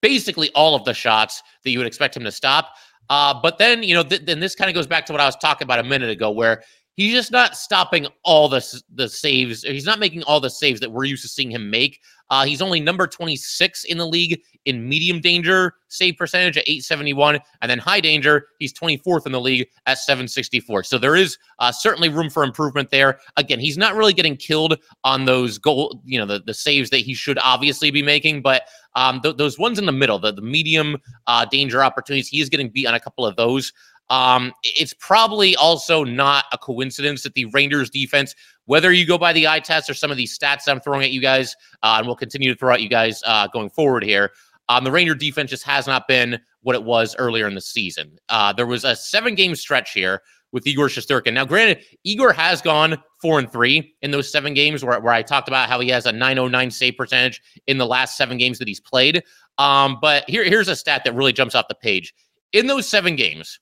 basically 0.00 0.50
all 0.54 0.74
of 0.74 0.84
the 0.84 0.94
shots 0.94 1.42
that 1.64 1.70
you 1.70 1.78
would 1.78 1.86
expect 1.86 2.16
him 2.16 2.24
to 2.24 2.32
stop. 2.32 2.74
Uh, 3.10 3.34
but 3.40 3.58
then, 3.58 3.82
you 3.82 3.94
know, 3.94 4.02
th- 4.02 4.26
then 4.26 4.40
this 4.40 4.54
kind 4.54 4.68
of 4.68 4.74
goes 4.74 4.86
back 4.86 5.06
to 5.06 5.12
what 5.12 5.20
I 5.20 5.26
was 5.26 5.36
talking 5.36 5.64
about 5.64 5.78
a 5.78 5.84
minute 5.84 6.10
ago, 6.10 6.30
where 6.30 6.62
he's 6.94 7.12
just 7.12 7.32
not 7.32 7.56
stopping 7.56 8.06
all 8.24 8.48
the 8.48 8.82
the 8.94 9.08
saves. 9.08 9.62
He's 9.62 9.86
not 9.86 9.98
making 9.98 10.22
all 10.24 10.40
the 10.40 10.50
saves 10.50 10.80
that 10.80 10.90
we're 10.90 11.04
used 11.04 11.22
to 11.22 11.28
seeing 11.28 11.50
him 11.50 11.70
make. 11.70 12.00
Uh, 12.30 12.44
he's 12.44 12.62
only 12.62 12.80
number 12.80 13.06
26 13.06 13.84
in 13.84 13.98
the 13.98 14.06
league 14.06 14.40
in 14.64 14.88
medium 14.88 15.20
danger 15.20 15.74
save 15.88 16.16
percentage 16.16 16.56
at 16.56 16.64
871, 16.68 17.38
and 17.62 17.70
then 17.70 17.78
high 17.78 18.00
danger, 18.00 18.48
he's 18.58 18.72
24th 18.72 19.26
in 19.26 19.32
the 19.32 19.40
league 19.40 19.66
at 19.86 19.98
764. 19.98 20.84
So 20.84 20.98
there 20.98 21.16
is 21.16 21.38
uh, 21.58 21.72
certainly 21.72 22.08
room 22.08 22.30
for 22.30 22.44
improvement 22.44 22.90
there. 22.90 23.18
Again, 23.36 23.58
he's 23.58 23.78
not 23.78 23.94
really 23.94 24.12
getting 24.12 24.36
killed 24.36 24.78
on 25.04 25.24
those 25.24 25.58
goal, 25.58 26.00
you 26.04 26.18
know, 26.18 26.26
the, 26.26 26.40
the 26.40 26.54
saves 26.54 26.90
that 26.90 26.98
he 26.98 27.14
should 27.14 27.38
obviously 27.42 27.90
be 27.90 28.02
making, 28.02 28.42
but 28.42 28.62
um, 28.94 29.20
th- 29.20 29.36
those 29.36 29.58
ones 29.58 29.78
in 29.78 29.86
the 29.86 29.92
middle, 29.92 30.18
the, 30.18 30.32
the 30.32 30.42
medium 30.42 30.96
uh, 31.26 31.44
danger 31.46 31.82
opportunities, 31.82 32.28
he 32.28 32.40
is 32.40 32.48
getting 32.48 32.68
beat 32.68 32.86
on 32.86 32.94
a 32.94 33.00
couple 33.00 33.24
of 33.26 33.36
those. 33.36 33.72
Um, 34.10 34.52
it's 34.62 34.94
probably 34.94 35.54
also 35.56 36.04
not 36.04 36.46
a 36.52 36.58
coincidence 36.58 37.22
that 37.22 37.34
the 37.34 37.44
Rangers 37.46 37.90
defense, 37.90 38.34
whether 38.64 38.92
you 38.92 39.06
go 39.06 39.18
by 39.18 39.32
the 39.32 39.46
eye 39.46 39.60
test 39.60 39.90
or 39.90 39.94
some 39.94 40.10
of 40.10 40.16
these 40.16 40.36
stats 40.36 40.68
I'm 40.68 40.80
throwing 40.80 41.02
at 41.02 41.10
you 41.10 41.20
guys, 41.20 41.54
uh, 41.82 41.96
and 41.98 42.06
we'll 42.06 42.16
continue 42.16 42.52
to 42.52 42.58
throw 42.58 42.74
at 42.74 42.82
you 42.82 42.88
guys 42.88 43.22
uh, 43.26 43.48
going 43.48 43.70
forward 43.70 44.02
here, 44.02 44.32
um, 44.68 44.84
the 44.84 44.90
Ranger 44.90 45.14
defense 45.14 45.50
just 45.50 45.64
has 45.64 45.86
not 45.86 46.08
been 46.08 46.38
what 46.62 46.74
it 46.74 46.82
was 46.82 47.16
earlier 47.18 47.46
in 47.46 47.54
the 47.54 47.60
season. 47.60 48.18
Uh, 48.28 48.52
there 48.52 48.66
was 48.66 48.84
a 48.84 48.94
seven 48.94 49.34
game 49.34 49.54
stretch 49.54 49.92
here 49.92 50.22
with 50.52 50.66
Igor 50.66 50.88
Shesterkin. 50.88 51.34
Now, 51.34 51.44
granted, 51.44 51.84
Igor 52.04 52.32
has 52.32 52.62
gone 52.62 53.02
four 53.20 53.38
and 53.38 53.50
three 53.50 53.94
in 54.02 54.10
those 54.10 54.30
seven 54.30 54.54
games 54.54 54.84
where, 54.84 54.98
where 55.00 55.12
I 55.12 55.22
talked 55.22 55.48
about 55.48 55.68
how 55.68 55.80
he 55.80 55.88
has 55.90 56.06
a 56.06 56.12
909 56.12 56.70
save 56.70 56.96
percentage 56.96 57.42
in 57.66 57.78
the 57.78 57.86
last 57.86 58.16
seven 58.16 58.38
games 58.38 58.58
that 58.58 58.68
he's 58.68 58.80
played. 58.80 59.22
Um, 59.58 59.98
but 60.00 60.28
here, 60.28 60.44
here's 60.44 60.68
a 60.68 60.76
stat 60.76 61.02
that 61.04 61.14
really 61.14 61.32
jumps 61.32 61.54
off 61.54 61.68
the 61.68 61.74
page. 61.74 62.14
In 62.52 62.66
those 62.66 62.88
seven 62.88 63.14
games, 63.16 63.60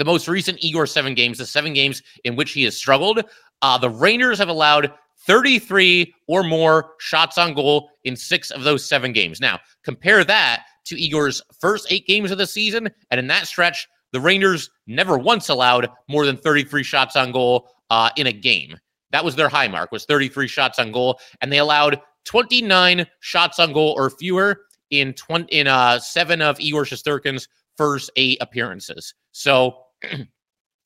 the 0.00 0.04
most 0.06 0.28
recent 0.28 0.56
Igor 0.64 0.86
seven 0.86 1.12
games, 1.12 1.36
the 1.36 1.44
seven 1.44 1.74
games 1.74 2.02
in 2.24 2.34
which 2.34 2.52
he 2.52 2.64
has 2.64 2.74
struggled, 2.74 3.22
uh, 3.60 3.76
the 3.76 3.90
Rangers 3.90 4.38
have 4.38 4.48
allowed 4.48 4.90
33 5.26 6.14
or 6.26 6.42
more 6.42 6.92
shots 6.98 7.36
on 7.36 7.52
goal 7.52 7.90
in 8.04 8.16
six 8.16 8.50
of 8.50 8.62
those 8.62 8.82
seven 8.82 9.12
games. 9.12 9.42
Now, 9.42 9.60
compare 9.84 10.24
that 10.24 10.64
to 10.86 10.98
Igor's 10.98 11.42
first 11.60 11.86
eight 11.90 12.06
games 12.06 12.30
of 12.30 12.38
the 12.38 12.46
season. 12.46 12.88
And 13.10 13.18
in 13.18 13.26
that 13.26 13.46
stretch, 13.46 13.86
the 14.12 14.20
Rangers 14.20 14.70
never 14.86 15.18
once 15.18 15.50
allowed 15.50 15.90
more 16.08 16.24
than 16.24 16.38
33 16.38 16.82
shots 16.82 17.14
on 17.14 17.30
goal 17.30 17.68
uh, 17.90 18.08
in 18.16 18.26
a 18.26 18.32
game. 18.32 18.78
That 19.12 19.22
was 19.22 19.36
their 19.36 19.50
high 19.50 19.68
mark, 19.68 19.92
was 19.92 20.06
33 20.06 20.48
shots 20.48 20.78
on 20.78 20.92
goal. 20.92 21.20
And 21.42 21.52
they 21.52 21.58
allowed 21.58 22.00
29 22.24 23.06
shots 23.20 23.58
on 23.58 23.74
goal 23.74 23.94
or 23.98 24.08
fewer 24.08 24.62
in 24.88 25.12
20, 25.12 25.52
in 25.52 25.66
uh, 25.66 25.98
seven 25.98 26.40
of 26.40 26.58
Igor 26.58 26.84
Shesterkin's 26.84 27.48
first 27.76 28.10
eight 28.16 28.38
appearances. 28.40 29.14
So 29.32 29.78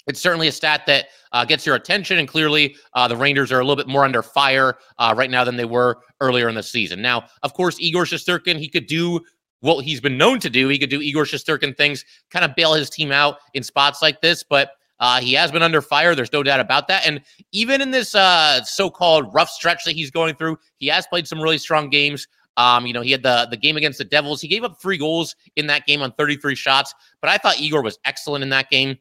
it's 0.07 0.21
certainly 0.21 0.49
a 0.49 0.53
stat 0.53 0.83
that 0.87 1.07
uh, 1.33 1.45
gets 1.45 1.65
your 1.65 1.75
attention, 1.75 2.19
and 2.19 2.29
clearly 2.29 2.77
uh, 2.95 3.09
the 3.09 3.17
Rangers 3.17 3.51
are 3.51 3.61
a 3.61 3.65
little 3.65 3.77
bit 3.77 3.89
more 3.89 4.05
under 4.05 4.23
fire 4.23 4.77
uh, 4.99 5.15
right 5.17 5.31
now 5.31 5.45
than 5.45 5.57
they 5.57 5.65
were 5.65 5.99
earlier 6.21 6.49
in 6.49 6.55
the 6.55 6.63
season. 6.63 7.01
Now, 7.01 7.25
of 7.43 7.55
course, 7.55 7.77
Igor 7.81 8.05
Shesterkin, 8.05 8.59
he 8.59 8.69
could 8.69 8.87
do 8.87 9.21
what 9.61 9.85
he's 9.85 10.01
been 10.01 10.19
known 10.19 10.39
to 10.41 10.51
do. 10.51 10.69
He 10.69 10.79
could 10.79 10.91
do 10.91 11.01
Igor 11.01 11.25
Shesterkin 11.25 11.77
things, 11.77 12.05
kind 12.31 12.45
of 12.45 12.55
bail 12.55 12.75
his 12.75 12.91
team 12.91 13.11
out 13.11 13.39
in 13.55 13.63
spots 13.63 14.03
like 14.03 14.21
this, 14.21 14.43
but 14.43 14.73
uh, 15.01 15.21
he 15.21 15.33
has 15.33 15.51
been 15.51 15.63
under 15.63 15.81
fire. 15.81 16.15
There's 16.15 16.33
no 16.33 16.43
doubt 16.43 16.61
about 16.61 16.87
that. 16.89 17.07
And 17.07 17.21
even 17.53 17.81
in 17.81 17.91
this 17.91 18.15
uh, 18.15 18.63
so-called 18.63 19.33
rough 19.33 19.49
stretch 19.49 19.85
that 19.85 19.93
he's 19.93 20.11
going 20.11 20.35
through, 20.37 20.59
he 20.77 20.87
has 20.89 21.07
played 21.07 21.27
some 21.27 21.41
really 21.41 21.59
strong 21.59 21.89
games. 21.89 22.29
Um, 22.57 22.87
you 22.87 22.93
know, 22.93 23.01
he 23.01 23.11
had 23.11 23.23
the 23.23 23.47
the 23.51 23.57
game 23.57 23.77
against 23.77 23.99
the 23.99 24.05
Devils. 24.05 24.41
He 24.41 24.49
gave 24.49 24.65
up 24.65 24.81
three 24.81 24.97
goals 24.97 25.35
in 25.57 25.67
that 25.67 25.87
game 25.87 26.03
on 26.03 26.13
33 26.13 26.55
shots, 26.55 26.95
but 27.21 27.31
I 27.31 27.39
thought 27.39 27.61
Igor 27.61 27.83
was 27.83 27.99
excellent 28.05 28.43
in 28.43 28.51
that 28.51 28.71
game 28.71 28.99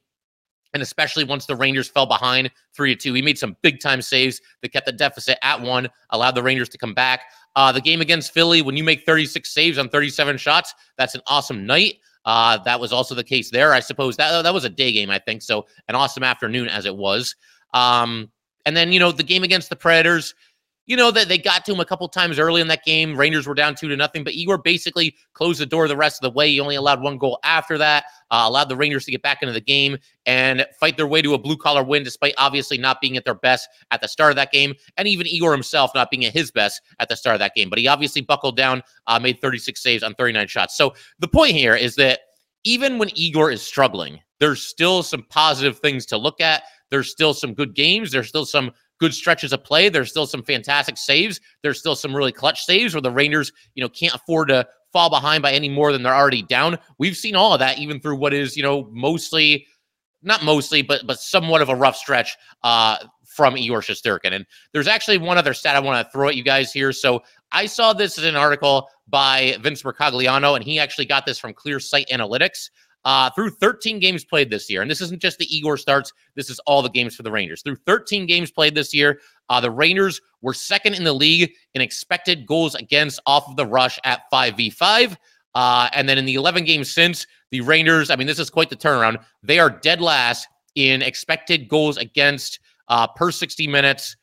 and 0.74 0.82
especially 0.82 1.24
once 1.24 1.46
the 1.46 1.56
Rangers 1.56 1.88
fell 1.88 2.06
behind 2.06 2.52
three 2.76 2.96
to 2.96 3.00
two. 3.00 3.14
He 3.14 3.22
made 3.22 3.38
some 3.38 3.56
big 3.62 3.80
time 3.80 4.02
saves 4.02 4.42
that 4.62 4.74
kept 4.74 4.86
the 4.86 4.92
deficit 4.92 5.38
at 5.42 5.62
one, 5.62 5.88
allowed 6.10 6.36
the 6.36 6.44
Rangers 6.44 6.70
to 6.70 6.78
come 6.78 6.94
back. 6.94 7.22
Uh, 7.56 7.72
the 7.72 7.82
game 7.82 8.02
against 8.02 8.34
Philly, 8.34 8.62
when 8.62 8.76
you 8.76 8.84
make 8.84 9.06
36 9.06 9.48
saves 9.54 9.78
on 9.78 9.90
37 9.90 10.38
shots, 10.38 10.74
that's 10.98 11.16
an 11.16 11.22
awesome 11.28 11.66
night. 11.66 11.96
Uh, 12.26 12.58
that 12.60 12.80
was 12.80 12.92
also 12.92 13.14
the 13.14 13.24
case 13.24 13.52
there. 13.52 13.74
I 13.74 13.80
suppose 13.80 14.18
that 14.18 14.42
that 14.42 14.54
was 14.54 14.64
a 14.64 14.70
day 14.70 14.92
game, 14.92 15.10
I 15.10 15.20
think. 15.20 15.42
So 15.42 15.68
an 15.88 15.96
awesome 15.96 16.24
afternoon 16.24 16.70
as 16.70 16.86
it 16.86 16.96
was. 16.96 17.36
Um, 17.74 18.32
and 18.66 18.76
then 18.76 18.94
you 18.94 19.00
know 19.00 19.12
the 19.12 19.24
game 19.24 19.44
against 19.44 19.70
the 19.70 19.76
Predators, 19.76 20.34
you 20.86 20.98
know 20.98 21.12
that 21.12 21.30
they 21.30 21.38
got 21.38 21.64
to 21.66 21.74
him 21.74 21.80
a 21.80 21.86
couple 21.86 22.08
times 22.10 22.40
early 22.40 22.62
in 22.62 22.68
that 22.68 22.84
game. 22.84 23.16
Rangers 23.16 23.48
were 23.48 23.54
down 23.54 23.76
two 23.76 23.88
to 23.88 23.96
nothing, 23.96 24.24
but 24.24 24.34
Igor 24.34 24.58
basically 24.58 25.16
closed 25.34 25.62
the 25.62 25.66
door 25.66 25.88
the 25.88 25.96
rest 25.96 26.22
of 26.22 26.30
the 26.30 26.36
way. 26.36 26.50
He 26.52 26.60
only 26.60 26.76
allowed 26.76 27.02
one 27.02 27.18
goal 27.18 27.40
after 27.44 27.78
that, 27.78 28.06
uh, 28.32 28.44
allowed 28.46 28.70
the 28.70 28.76
Rangers 28.76 29.06
to 29.06 29.12
get 29.12 29.22
back 29.22 29.42
into 29.42 29.54
the 29.54 29.62
game 29.62 29.98
and 30.26 30.66
fight 30.80 30.98
their 30.98 31.08
way 31.08 31.22
to 31.22 31.34
a 31.34 31.38
blue 31.38 31.56
collar 31.56 31.84
win, 31.84 32.04
despite 32.04 32.34
obviously 32.38 32.78
not 32.78 33.00
being 33.00 33.16
at 33.16 33.24
their 33.24 33.36
best 33.36 33.70
at 33.92 34.02
the 34.02 34.08
start 34.08 34.32
of 34.32 34.36
that 34.36 34.52
game, 34.52 34.74
and 34.98 35.08
even 35.08 35.26
Igor 35.26 35.54
himself 35.54 35.92
not 35.96 36.12
being 36.12 36.26
at 36.26 36.34
his 36.34 36.52
best 36.52 36.82
at 37.00 37.08
the 37.08 37.16
start 37.16 37.36
of 37.36 37.40
that 37.40 37.56
game. 37.56 37.70
But 37.70 37.80
he 37.80 37.88
obviously 37.88 38.22
buckled 38.22 38.58
down, 38.58 38.84
uh, 39.08 39.20
made 39.20 39.40
36 39.40 39.82
saves 39.82 40.04
on 40.04 40.14
39 40.16 40.48
shots. 40.48 40.78
So 40.78 40.94
the 41.20 41.28
point 41.28 41.54
here 41.54 41.76
is 41.76 41.96
that 41.96 42.20
even 42.66 42.98
when 42.98 43.10
Igor 43.16 43.52
is 43.52 43.62
struggling, 43.62 44.20
there's 44.40 44.62
still 44.62 45.04
some 45.04 45.26
positive 45.30 45.80
things 45.80 46.06
to 46.08 46.18
look 46.18 46.42
at. 46.42 46.64
There's 46.90 47.10
still 47.10 47.34
some 47.34 47.54
good 47.54 47.74
games. 47.74 48.12
There's 48.12 48.28
still 48.28 48.46
some 48.46 48.72
good 49.04 49.14
stretches 49.14 49.52
of 49.52 49.62
play. 49.66 49.90
There's 49.90 50.10
still 50.10 50.26
some 50.26 50.44
fantastic 50.44 50.96
saves. 50.98 51.42
There's 51.62 51.78
still 51.78 51.94
some 51.94 52.16
really 52.16 52.32
clutch 52.32 52.64
saves 52.64 52.96
where 52.96 53.02
the 53.02 53.12
Rangers, 53.12 53.52
you 53.76 53.84
know, 53.84 53.90
can't 53.90 54.16
afford 54.16 54.48
to 54.48 54.66
fall 54.94 55.10
behind 55.10 55.44
by 55.44 55.52
any 55.52 55.68
more 55.68 55.92
than 55.92 56.04
they're 56.04 56.16
already 56.16 56.42
down. 56.42 56.78
We've 57.00 57.18
seen 57.18 57.36
all 57.36 57.52
of 57.52 57.60
that 57.60 57.80
even 57.80 58.00
through 58.00 58.16
what 58.16 58.34
is, 58.34 58.56
you 58.56 58.64
know, 58.64 58.88
mostly 58.94 59.68
not 60.22 60.42
mostly, 60.42 60.82
but 60.82 61.06
but 61.06 61.20
somewhat 61.20 61.62
of 61.62 61.68
a 61.68 61.76
rough 61.76 61.98
stretch 61.98 62.38
uh, 62.64 62.96
from 63.26 63.58
Igor 63.58 63.82
Shesterkin. 63.82 64.32
And 64.32 64.46
there's 64.72 64.88
actually 64.88 65.18
one 65.18 65.38
other 65.38 65.54
stat 65.54 65.76
I 65.76 65.82
want 65.82 66.08
to 66.08 66.10
throw 66.14 66.30
at 66.30 66.38
you 66.38 66.46
guys 66.46 66.72
here. 66.72 66.94
So 66.94 67.24
I 67.52 67.66
saw 67.66 67.92
this 67.92 68.18
as 68.18 68.24
an 68.24 68.38
article 68.38 68.88
by 69.10 69.58
Vince 69.60 69.84
Mercogliano, 69.84 70.56
and 70.56 70.64
he 70.64 70.80
actually 70.80 71.08
got 71.08 71.26
this 71.26 71.38
from 71.38 71.54
Clear 71.54 71.82
Sight 71.82 72.08
Analytics 72.10 72.70
uh, 73.06 73.30
through 73.32 73.50
13 73.50 74.00
games 74.00 74.24
played 74.24 74.50
this 74.50 74.70
year. 74.70 74.82
And 74.82 74.90
this 74.90 75.02
isn't 75.02 75.22
just 75.22 75.38
the 75.38 75.56
Igor 75.56 75.78
starts, 75.78 76.14
this 76.36 76.50
is 76.50 76.60
all 76.60 76.82
the 76.82 76.90
games 76.90 77.16
for 77.16 77.24
the 77.24 77.32
Rangers. 77.32 77.62
Through 77.62 77.78
13 77.86 78.26
games 78.26 78.52
played 78.52 78.76
this 78.76 78.94
year, 78.94 79.20
uh, 79.50 79.60
the 79.60 79.72
Rangers 79.72 80.22
were 80.42 80.54
second 80.54 80.96
in 80.96 81.04
the 81.04 81.14
league 81.14 81.52
in 81.74 81.82
expected 81.82 82.46
goals 82.46 82.76
against 82.76 83.20
off 83.26 83.48
of 83.48 83.56
the 83.56 83.66
rush 83.66 84.00
at 84.04 84.22
5v5. 84.32 85.18
Uh, 85.56 85.90
and 85.94 86.10
then 86.10 86.18
in 86.18 86.26
the 86.26 86.36
11 86.36 86.64
games 86.64 86.92
since, 86.92 87.28
the 87.52 87.62
Rangers, 87.62 88.10
I 88.10 88.16
mean, 88.16 88.26
this 88.26 88.40
is 88.40 88.50
quite 88.50 88.70
the 88.70 88.76
turnaround. 88.76 89.24
They 89.44 89.60
are 89.60 89.70
dead 89.70 90.02
last 90.02 90.48
in 90.76 91.02
expected 91.04 91.68
goals 91.68 91.98
against 91.98 92.60
uh, 92.88 93.08
per 93.08 93.32
60 93.32 93.68
minutes 93.68 94.18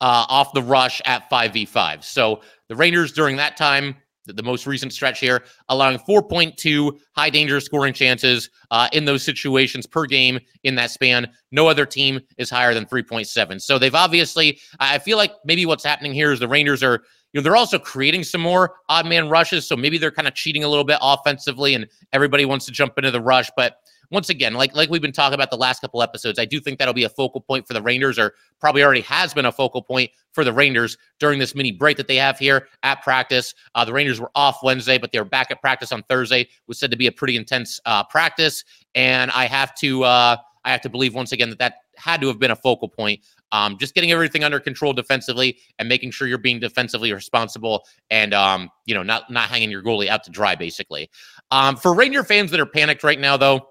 uh, 0.00 0.26
off 0.28 0.52
the 0.52 0.62
rush 0.62 1.02
at 1.04 1.28
5v5. 1.28 2.04
So 2.04 2.40
the 2.68 2.76
Rangers 2.76 3.12
during 3.12 3.36
that 3.36 3.56
time 3.56 3.96
the 4.36 4.42
most 4.42 4.66
recent 4.66 4.92
stretch 4.92 5.20
here, 5.20 5.44
allowing 5.68 5.98
4.2 5.98 6.98
high 7.16 7.30
danger 7.30 7.60
scoring 7.60 7.92
chances 7.92 8.50
uh, 8.70 8.88
in 8.92 9.04
those 9.04 9.22
situations 9.22 9.86
per 9.86 10.06
game 10.06 10.38
in 10.64 10.74
that 10.76 10.90
span. 10.90 11.28
No 11.50 11.66
other 11.66 11.86
team 11.86 12.20
is 12.36 12.50
higher 12.50 12.74
than 12.74 12.86
3.7. 12.86 13.60
So 13.60 13.78
they've 13.78 13.94
obviously, 13.94 14.60
I 14.80 14.98
feel 14.98 15.16
like 15.16 15.32
maybe 15.44 15.66
what's 15.66 15.84
happening 15.84 16.12
here 16.12 16.32
is 16.32 16.40
the 16.40 16.48
Rangers 16.48 16.82
are, 16.82 17.02
you 17.32 17.40
know, 17.40 17.42
they're 17.42 17.56
also 17.56 17.78
creating 17.78 18.24
some 18.24 18.40
more 18.40 18.76
odd 18.88 19.06
man 19.06 19.28
rushes. 19.28 19.66
So 19.66 19.76
maybe 19.76 19.98
they're 19.98 20.10
kind 20.10 20.28
of 20.28 20.34
cheating 20.34 20.64
a 20.64 20.68
little 20.68 20.84
bit 20.84 20.98
offensively 21.02 21.74
and 21.74 21.86
everybody 22.12 22.44
wants 22.44 22.66
to 22.66 22.72
jump 22.72 22.94
into 22.96 23.10
the 23.10 23.20
rush. 23.20 23.50
But 23.56 23.76
once 24.10 24.30
again, 24.30 24.54
like 24.54 24.74
like 24.74 24.88
we've 24.88 25.02
been 25.02 25.12
talking 25.12 25.34
about 25.34 25.50
the 25.50 25.56
last 25.56 25.80
couple 25.80 26.02
episodes, 26.02 26.38
I 26.38 26.44
do 26.44 26.60
think 26.60 26.78
that'll 26.78 26.94
be 26.94 27.04
a 27.04 27.08
focal 27.08 27.40
point 27.40 27.66
for 27.66 27.74
the 27.74 27.82
Rangers, 27.82 28.18
or 28.18 28.34
probably 28.58 28.82
already 28.82 29.02
has 29.02 29.34
been 29.34 29.44
a 29.44 29.52
focal 29.52 29.82
point 29.82 30.10
for 30.32 30.44
the 30.44 30.52
Rangers 30.52 30.96
during 31.18 31.38
this 31.38 31.54
mini 31.54 31.72
break 31.72 31.96
that 31.98 32.08
they 32.08 32.16
have 32.16 32.38
here 32.38 32.68
at 32.82 33.02
practice. 33.02 33.54
Uh, 33.74 33.84
the 33.84 33.92
Rangers 33.92 34.20
were 34.20 34.30
off 34.34 34.62
Wednesday, 34.62 34.98
but 34.98 35.12
they're 35.12 35.24
back 35.24 35.50
at 35.50 35.60
practice 35.60 35.92
on 35.92 36.02
Thursday. 36.04 36.42
It 36.42 36.48
was 36.66 36.78
said 36.78 36.90
to 36.90 36.96
be 36.96 37.06
a 37.06 37.12
pretty 37.12 37.36
intense 37.36 37.80
uh, 37.84 38.04
practice, 38.04 38.64
and 38.94 39.30
I 39.32 39.46
have 39.46 39.74
to 39.76 40.04
uh, 40.04 40.36
I 40.64 40.70
have 40.70 40.80
to 40.82 40.88
believe 40.88 41.14
once 41.14 41.32
again 41.32 41.50
that 41.50 41.58
that 41.58 41.74
had 41.96 42.20
to 42.20 42.28
have 42.28 42.38
been 42.38 42.50
a 42.50 42.56
focal 42.56 42.88
point. 42.88 43.20
Um, 43.50 43.78
just 43.78 43.94
getting 43.94 44.12
everything 44.12 44.44
under 44.44 44.60
control 44.60 44.92
defensively 44.92 45.58
and 45.78 45.88
making 45.88 46.10
sure 46.10 46.28
you're 46.28 46.36
being 46.36 46.60
defensively 46.60 47.12
responsible 47.12 47.84
and 48.10 48.34
um, 48.34 48.70
you 48.86 48.94
know 48.94 49.02
not 49.02 49.30
not 49.30 49.48
hanging 49.48 49.70
your 49.70 49.82
goalie 49.82 50.08
out 50.08 50.24
to 50.24 50.30
dry 50.30 50.54
basically. 50.54 51.10
Um, 51.50 51.76
for 51.76 51.94
Ranger 51.94 52.24
fans 52.24 52.50
that 52.50 52.60
are 52.60 52.66
panicked 52.66 53.04
right 53.04 53.18
now, 53.18 53.36
though 53.36 53.68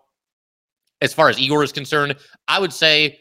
as 1.02 1.14
far 1.14 1.30
as 1.30 1.40
Igor 1.40 1.64
is 1.64 1.72
concerned, 1.72 2.16
I 2.48 2.60
would 2.60 2.74
say 2.74 3.20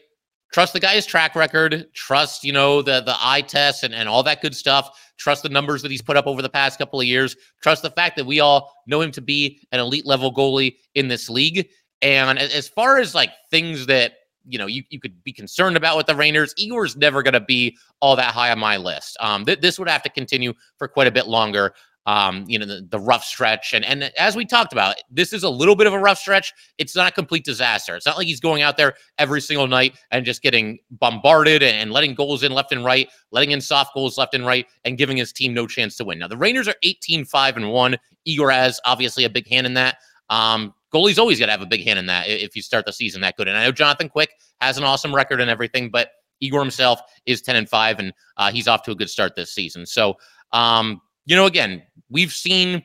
trust 0.53 0.73
the 0.73 0.79
guy's 0.79 1.05
track 1.05 1.35
record, 1.35 1.87
trust, 1.93 2.43
you 2.43 2.53
know, 2.53 2.81
the 2.81 3.01
the 3.01 3.15
eye 3.19 3.41
test 3.41 3.83
and, 3.83 3.93
and 3.93 4.07
all 4.09 4.23
that 4.23 4.41
good 4.41 4.55
stuff. 4.55 4.99
Trust 5.17 5.43
the 5.43 5.49
numbers 5.49 5.81
that 5.81 5.91
he's 5.91 6.01
put 6.01 6.17
up 6.17 6.27
over 6.27 6.41
the 6.41 6.49
past 6.49 6.77
couple 6.77 6.99
of 6.99 7.05
years. 7.05 7.35
Trust 7.61 7.81
the 7.81 7.89
fact 7.91 8.15
that 8.17 8.25
we 8.25 8.39
all 8.39 8.71
know 8.85 9.01
him 9.01 9.11
to 9.11 9.21
be 9.21 9.59
an 9.71 9.79
elite 9.79 10.05
level 10.05 10.33
goalie 10.33 10.75
in 10.95 11.07
this 11.07 11.29
league. 11.29 11.67
And 12.01 12.37
as 12.37 12.67
far 12.67 12.99
as 12.99 13.15
like 13.15 13.31
things 13.49 13.87
that 13.87 14.13
you 14.45 14.57
know 14.57 14.67
you, 14.67 14.83
you 14.89 14.99
could 14.99 15.23
be 15.23 15.33
concerned 15.33 15.75
about 15.75 15.97
with 15.97 16.05
the 16.05 16.15
Rangers, 16.15 16.53
Igor's 16.57 16.95
never 16.95 17.23
going 17.23 17.33
to 17.33 17.39
be 17.39 17.77
all 17.99 18.15
that 18.15 18.33
high 18.33 18.51
on 18.51 18.59
my 18.59 18.77
list. 18.77 19.17
Um, 19.19 19.45
th- 19.45 19.59
this 19.59 19.79
would 19.79 19.89
have 19.89 20.03
to 20.03 20.09
continue 20.09 20.53
for 20.77 20.87
quite 20.87 21.07
a 21.07 21.11
bit 21.11 21.27
longer 21.27 21.73
um, 22.07 22.45
you 22.47 22.57
know, 22.57 22.65
the, 22.65 22.87
the 22.89 22.99
rough 22.99 23.23
stretch. 23.23 23.73
And 23.73 23.83
and 23.83 24.05
as 24.17 24.35
we 24.35 24.45
talked 24.45 24.71
about, 24.71 24.95
this 25.11 25.33
is 25.33 25.43
a 25.43 25.49
little 25.49 25.75
bit 25.75 25.87
of 25.87 25.93
a 25.93 25.99
rough 25.99 26.17
stretch. 26.17 26.53
It's 26.77 26.95
not 26.95 27.09
a 27.09 27.11
complete 27.13 27.43
disaster. 27.43 27.95
It's 27.95 28.05
not 28.05 28.17
like 28.17 28.27
he's 28.27 28.39
going 28.39 28.61
out 28.61 28.77
there 28.77 28.93
every 29.19 29.41
single 29.41 29.67
night 29.67 29.97
and 30.09 30.25
just 30.25 30.41
getting 30.41 30.79
bombarded 30.89 31.61
and, 31.61 31.91
letting 31.91 32.15
goals 32.15 32.43
in 32.43 32.53
left 32.53 32.71
and 32.71 32.85
right, 32.85 33.09
letting 33.31 33.51
in 33.51 33.59
soft 33.59 33.93
goals 33.93 34.17
left 34.17 34.33
and 34.33 34.45
right, 34.45 34.65
and 34.85 34.97
giving 34.97 35.17
his 35.17 35.33
team 35.33 35.53
no 35.53 35.67
chance 35.67 35.97
to 35.97 36.05
win. 36.05 36.19
Now 36.19 36.29
the 36.29 36.37
Rangers 36.37 36.67
are 36.67 36.75
18, 36.83 37.25
5, 37.25 37.57
and 37.57 37.71
1. 37.71 37.97
Igor 38.25 38.51
has 38.51 38.79
obviously 38.85 39.25
a 39.25 39.29
big 39.29 39.47
hand 39.47 39.67
in 39.67 39.73
that. 39.73 39.97
Um, 40.29 40.73
goalie's 40.93 41.19
always 41.19 41.39
got 41.39 41.47
to 41.47 41.51
have 41.51 41.61
a 41.61 41.67
big 41.67 41.83
hand 41.83 41.99
in 41.99 42.05
that 42.05 42.27
if 42.29 42.55
you 42.55 42.61
start 42.61 42.85
the 42.85 42.93
season 42.93 43.19
that 43.21 43.35
good. 43.35 43.49
And 43.49 43.57
I 43.57 43.65
know 43.65 43.71
Jonathan 43.73 44.07
Quick 44.07 44.31
has 44.61 44.77
an 44.77 44.85
awesome 44.85 45.13
record 45.13 45.41
and 45.41 45.49
everything, 45.49 45.89
but 45.89 46.11
Igor 46.39 46.61
himself 46.61 47.01
is 47.25 47.41
10 47.41 47.57
and 47.57 47.69
5, 47.69 47.99
and 47.99 48.13
uh, 48.37 48.51
he's 48.51 48.67
off 48.67 48.83
to 48.83 48.91
a 48.91 48.95
good 48.95 49.09
start 49.09 49.35
this 49.35 49.53
season. 49.53 49.85
So, 49.85 50.15
um, 50.53 51.01
you 51.25 51.35
know, 51.35 51.45
again, 51.45 51.83
we've 52.09 52.31
seen 52.31 52.83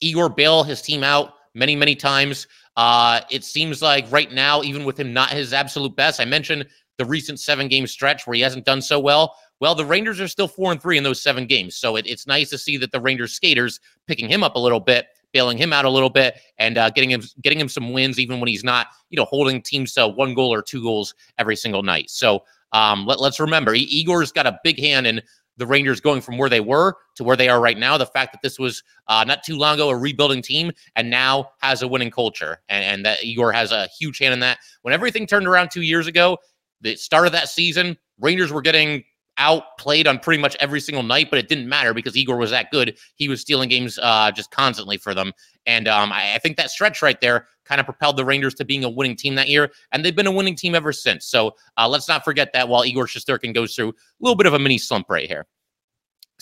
Igor 0.00 0.28
bail 0.28 0.64
his 0.64 0.82
team 0.82 1.04
out 1.04 1.34
many, 1.54 1.76
many 1.76 1.94
times. 1.94 2.46
Uh, 2.76 3.20
it 3.30 3.44
seems 3.44 3.82
like 3.82 4.10
right 4.10 4.32
now, 4.32 4.62
even 4.62 4.84
with 4.84 4.98
him 4.98 5.12
not 5.12 5.30
his 5.30 5.52
absolute 5.52 5.94
best, 5.94 6.20
I 6.20 6.24
mentioned 6.24 6.66
the 6.98 7.04
recent 7.04 7.40
seven 7.40 7.68
game 7.68 7.86
stretch 7.86 8.26
where 8.26 8.34
he 8.34 8.40
hasn't 8.40 8.64
done 8.64 8.82
so 8.82 8.98
well. 8.98 9.34
Well, 9.60 9.74
the 9.74 9.84
Rangers 9.84 10.20
are 10.20 10.28
still 10.28 10.48
four 10.48 10.72
and 10.72 10.80
three 10.80 10.98
in 10.98 11.04
those 11.04 11.22
seven 11.22 11.46
games. 11.46 11.76
So 11.76 11.96
it, 11.96 12.06
it's 12.06 12.26
nice 12.26 12.50
to 12.50 12.58
see 12.58 12.76
that 12.78 12.90
the 12.92 13.00
Rangers 13.00 13.32
skaters 13.32 13.80
picking 14.08 14.28
him 14.28 14.42
up 14.42 14.56
a 14.56 14.58
little 14.58 14.80
bit, 14.80 15.06
bailing 15.32 15.56
him 15.56 15.72
out 15.72 15.84
a 15.84 15.90
little 15.90 16.10
bit, 16.10 16.40
and 16.58 16.76
uh, 16.78 16.90
getting 16.90 17.10
him 17.10 17.22
getting 17.42 17.60
him 17.60 17.68
some 17.68 17.92
wins, 17.92 18.18
even 18.18 18.40
when 18.40 18.48
he's 18.48 18.64
not, 18.64 18.88
you 19.10 19.16
know, 19.16 19.24
holding 19.24 19.62
teams 19.62 19.94
to 19.94 20.08
one 20.08 20.34
goal 20.34 20.52
or 20.52 20.62
two 20.62 20.82
goals 20.82 21.14
every 21.38 21.56
single 21.56 21.82
night. 21.82 22.10
So 22.10 22.42
um, 22.72 23.06
let, 23.06 23.20
us 23.20 23.38
remember, 23.38 23.74
Igor's 23.74 24.32
got 24.32 24.46
a 24.46 24.58
big 24.64 24.80
hand 24.80 25.06
in 25.06 25.20
the 25.62 25.66
Rangers 25.68 26.00
going 26.00 26.20
from 26.20 26.38
where 26.38 26.48
they 26.48 26.60
were 26.60 26.96
to 27.14 27.22
where 27.22 27.36
they 27.36 27.48
are 27.48 27.60
right 27.60 27.78
now. 27.78 27.96
The 27.96 28.06
fact 28.06 28.32
that 28.32 28.42
this 28.42 28.58
was 28.58 28.82
uh, 29.06 29.22
not 29.24 29.44
too 29.44 29.56
long 29.56 29.74
ago 29.74 29.90
a 29.90 29.96
rebuilding 29.96 30.42
team 30.42 30.72
and 30.96 31.08
now 31.08 31.50
has 31.60 31.82
a 31.82 31.88
winning 31.88 32.10
culture, 32.10 32.58
and, 32.68 32.84
and 32.84 33.06
that 33.06 33.22
Igor 33.22 33.52
has 33.52 33.70
a 33.70 33.86
huge 33.98 34.18
hand 34.18 34.34
in 34.34 34.40
that. 34.40 34.58
When 34.82 34.92
everything 34.92 35.24
turned 35.24 35.46
around 35.46 35.70
two 35.70 35.82
years 35.82 36.08
ago, 36.08 36.38
the 36.80 36.96
start 36.96 37.26
of 37.26 37.32
that 37.32 37.48
season, 37.48 37.96
Rangers 38.18 38.52
were 38.52 38.60
getting 38.60 39.04
outplayed 39.38 40.06
on 40.06 40.18
pretty 40.18 40.40
much 40.40 40.56
every 40.60 40.80
single 40.80 41.02
night, 41.02 41.28
but 41.30 41.38
it 41.38 41.48
didn't 41.48 41.68
matter 41.68 41.94
because 41.94 42.16
Igor 42.16 42.36
was 42.36 42.50
that 42.50 42.70
good. 42.70 42.98
He 43.14 43.28
was 43.28 43.40
stealing 43.40 43.68
games 43.68 43.98
uh, 43.98 44.30
just 44.30 44.50
constantly 44.50 44.96
for 44.96 45.14
them. 45.14 45.32
And 45.66 45.88
um, 45.88 46.12
I, 46.12 46.34
I, 46.34 46.38
think 46.38 46.56
that 46.56 46.70
stretch 46.70 47.02
right 47.02 47.20
there 47.20 47.46
kind 47.64 47.80
of 47.80 47.86
propelled 47.86 48.16
the 48.16 48.24
Rangers 48.24 48.54
to 48.54 48.64
being 48.64 48.84
a 48.84 48.90
winning 48.90 49.16
team 49.16 49.34
that 49.36 49.48
year. 49.48 49.70
And 49.92 50.04
they've 50.04 50.14
been 50.14 50.26
a 50.26 50.32
winning 50.32 50.56
team 50.56 50.74
ever 50.74 50.92
since. 50.92 51.26
So 51.26 51.54
uh, 51.76 51.88
let's 51.88 52.08
not 52.08 52.24
forget 52.24 52.52
that 52.52 52.68
while 52.68 52.84
Igor 52.84 53.06
Shesterkin 53.06 53.54
goes 53.54 53.74
through 53.74 53.90
a 53.90 53.94
little 54.20 54.36
bit 54.36 54.46
of 54.46 54.54
a 54.54 54.58
mini 54.58 54.78
slump 54.78 55.08
right 55.08 55.28
here. 55.28 55.46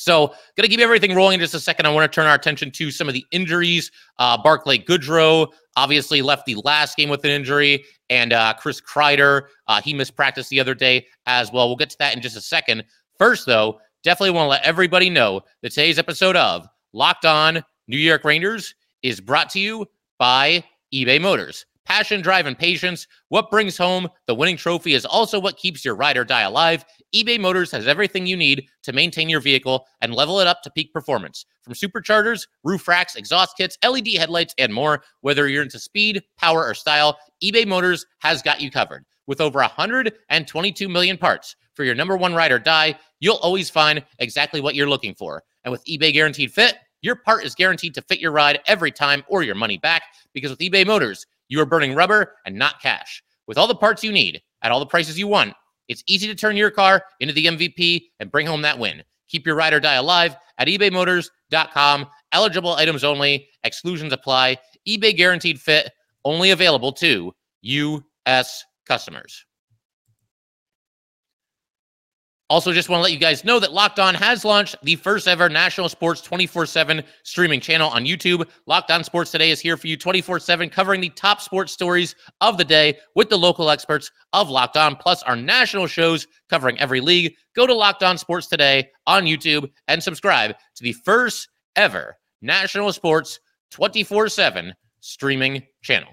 So, 0.00 0.28
going 0.28 0.62
to 0.62 0.69
keep 0.69 0.80
everything 0.80 1.14
rolling 1.14 1.35
in 1.35 1.40
just 1.40 1.54
a 1.54 1.61
second. 1.61 1.85
I 1.85 1.90
want 1.90 2.11
to 2.11 2.14
turn 2.14 2.26
our 2.26 2.35
attention 2.35 2.71
to 2.71 2.90
some 2.90 3.07
of 3.07 3.12
the 3.12 3.25
injuries. 3.33 3.90
Uh, 4.19 4.40
Barclay 4.42 4.78
Goodrow 4.78 5.49
obviously 5.76 6.23
left 6.23 6.47
the 6.47 6.54
last 6.64 6.97
game 6.97 7.11
with 7.11 7.23
an 7.25 7.30
injury, 7.30 7.85
and 8.09 8.33
uh, 8.33 8.54
Chris 8.54 8.80
Kreider, 8.80 9.42
uh, 9.66 9.83
he 9.83 9.92
missed 9.92 10.16
practice 10.16 10.49
the 10.49 10.59
other 10.59 10.75
day 10.75 11.07
as 11.26 11.52
well. 11.52 11.69
We'll 11.69 11.76
get 11.76 11.90
to 11.90 11.99
that 11.99 12.16
in 12.16 12.23
just 12.23 12.35
a 12.35 12.40
second. 12.40 12.85
First, 13.19 13.45
though, 13.45 13.78
definitely 14.02 14.30
want 14.30 14.47
to 14.47 14.50
let 14.50 14.62
everybody 14.62 15.11
know 15.11 15.42
that 15.61 15.73
today's 15.73 15.99
episode 15.99 16.35
of 16.35 16.66
Locked 16.95 17.26
On 17.26 17.62
New 17.87 17.99
York 17.99 18.25
Rangers 18.25 18.75
is 19.02 19.21
brought 19.21 19.50
to 19.50 19.61
you 19.61 19.87
by 20.19 20.64
eBay 20.95 21.21
Motors. 21.21 21.66
Passion, 21.85 22.23
drive, 22.23 22.47
and 22.47 22.59
patience. 22.59 23.07
What 23.28 23.50
brings 23.50 23.76
home 23.76 24.09
the 24.26 24.35
winning 24.35 24.57
trophy 24.57 24.95
is 24.95 25.04
also 25.04 25.38
what 25.38 25.57
keeps 25.57 25.85
your 25.85 25.95
ride 25.95 26.16
or 26.16 26.25
die 26.25 26.42
alive. 26.42 26.85
eBay 27.14 27.40
Motors 27.40 27.73
has 27.73 27.88
everything 27.88 28.26
you 28.26 28.37
need 28.37 28.69
to 28.85 28.93
maintain 28.93 29.29
your 29.29 29.40
vehicle 29.40 29.87
and 30.00 30.14
level 30.14 30.38
it 30.38 30.47
up 30.47 30.62
to 30.62 30.71
peak 30.71 30.93
performance. 30.93 31.45
From 31.62 31.75
superchargers, 31.75 32.47
roof 32.62 32.87
racks, 32.87 33.17
exhaust 33.17 33.57
kits, 33.57 33.76
LED 33.85 34.09
headlights, 34.09 34.55
and 34.59 34.73
more, 34.73 35.02
whether 35.21 35.49
you're 35.49 35.64
into 35.64 35.81
speed, 35.81 36.23
power, 36.38 36.64
or 36.64 36.75
style, 36.75 37.19
eBay 37.43 37.67
Motors 37.67 38.07
has 38.19 38.43
got 38.43 38.61
you 38.61 38.71
covered. 38.71 39.05
With 39.26 39.40
over 39.40 39.59
122 39.59 40.88
million 40.88 41.17
parts 41.17 41.57
for 41.75 41.85
your 41.85 41.95
number 41.95 42.17
one 42.17 42.35
ride 42.35 42.52
or 42.52 42.59
die, 42.59 42.97
you'll 43.19 43.37
always 43.37 43.71
find 43.71 44.05
exactly 44.21 44.61
what 44.61 44.75
you're 44.75 44.88
looking 44.88 45.14
for. 45.14 45.43
And 45.64 45.73
with 45.73 45.85
eBay 45.87 46.12
Guaranteed 46.12 46.52
Fit, 46.52 46.76
your 47.02 47.17
part 47.17 47.45
is 47.45 47.55
guaranteed 47.55 47.95
to 47.95 48.02
fit 48.02 48.21
your 48.21 48.33
ride 48.33 48.61
every 48.67 48.93
time 48.93 49.25
or 49.29 49.43
your 49.43 49.55
money 49.55 49.79
back 49.79 50.02
because 50.33 50.50
with 50.50 50.59
eBay 50.61 50.87
Motors, 50.87 51.26
you 51.49 51.61
are 51.61 51.67
burning 51.67 51.95
rubber 51.95 52.35
and 52.47 52.55
not 52.55 52.81
cash. 52.81 53.23
With 53.47 53.59
all 53.59 53.67
the 53.67 53.75
parts 53.75 54.05
you 54.05 54.12
need 54.12 54.40
at 54.62 54.71
all 54.71 54.79
the 54.79 54.87
prices 54.87 55.19
you 55.19 55.26
want, 55.26 55.55
it's 55.90 56.04
easy 56.06 56.28
to 56.28 56.37
turn 56.37 56.56
your 56.56 56.70
car 56.70 57.04
into 57.18 57.35
the 57.35 57.47
MVP 57.47 58.04
and 58.20 58.30
bring 58.30 58.47
home 58.47 58.62
that 58.62 58.78
win. 58.78 59.02
Keep 59.28 59.44
your 59.44 59.56
ride 59.56 59.75
or 59.75 59.80
die 59.80 59.94
alive 59.94 60.37
at 60.59 60.68
ebaymotors.com. 60.68 62.06
Eligible 62.32 62.75
items 62.75 63.02
only, 63.02 63.49
exclusions 63.64 64.12
apply. 64.12 64.56
eBay 64.88 65.16
guaranteed 65.16 65.61
fit 65.61 65.90
only 66.25 66.52
available 66.52 66.92
to 66.92 67.35
U.S. 67.62 68.64
customers. 68.87 69.44
Also, 72.50 72.73
just 72.73 72.88
want 72.88 72.99
to 72.99 73.02
let 73.04 73.12
you 73.12 73.19
guys 73.19 73.45
know 73.45 73.61
that 73.61 73.73
Locked 73.73 74.00
On 74.00 74.12
has 74.12 74.45
launched 74.45 74.75
the 74.83 74.97
first 74.97 75.28
ever 75.28 75.49
national 75.49 75.88
sports 75.88 76.21
24 76.21 76.66
7 76.66 77.00
streaming 77.23 77.61
channel 77.61 77.88
on 77.88 78.04
YouTube. 78.04 78.45
Locked 78.66 78.90
On 78.90 79.04
Sports 79.04 79.30
Today 79.30 79.52
is 79.52 79.61
here 79.61 79.76
for 79.76 79.87
you 79.87 79.97
24 79.97 80.40
7, 80.40 80.69
covering 80.69 81.00
the 81.00 81.11
top 81.11 81.40
sports 81.40 81.73
stories 81.73 82.16
of 82.40 82.59
the 82.59 82.64
day 82.64 82.99
with 83.14 83.28
the 83.28 83.38
local 83.38 83.71
experts 83.71 84.11
of 84.33 84.50
Locked 84.50 84.76
On, 84.76 84.97
plus 84.97 85.23
our 85.23 85.37
national 85.37 85.87
shows 85.87 86.26
covering 86.49 86.76
every 86.80 87.00
league. 87.00 87.33
Go 87.54 87.69
to 87.69 87.73
Locked 87.73 88.02
On 88.02 88.19
Sports 88.19 88.49
Today 88.49 88.90
on 89.07 89.26
YouTube 89.26 89.71
and 89.87 90.02
subscribe 90.02 90.57
to 90.75 90.83
the 90.83 90.92
first 91.04 91.49
ever 91.76 92.16
national 92.42 92.92
sports 92.92 93.38
24 93.71 94.28
7 94.28 94.75
streaming 94.99 95.62
channel. 95.83 96.11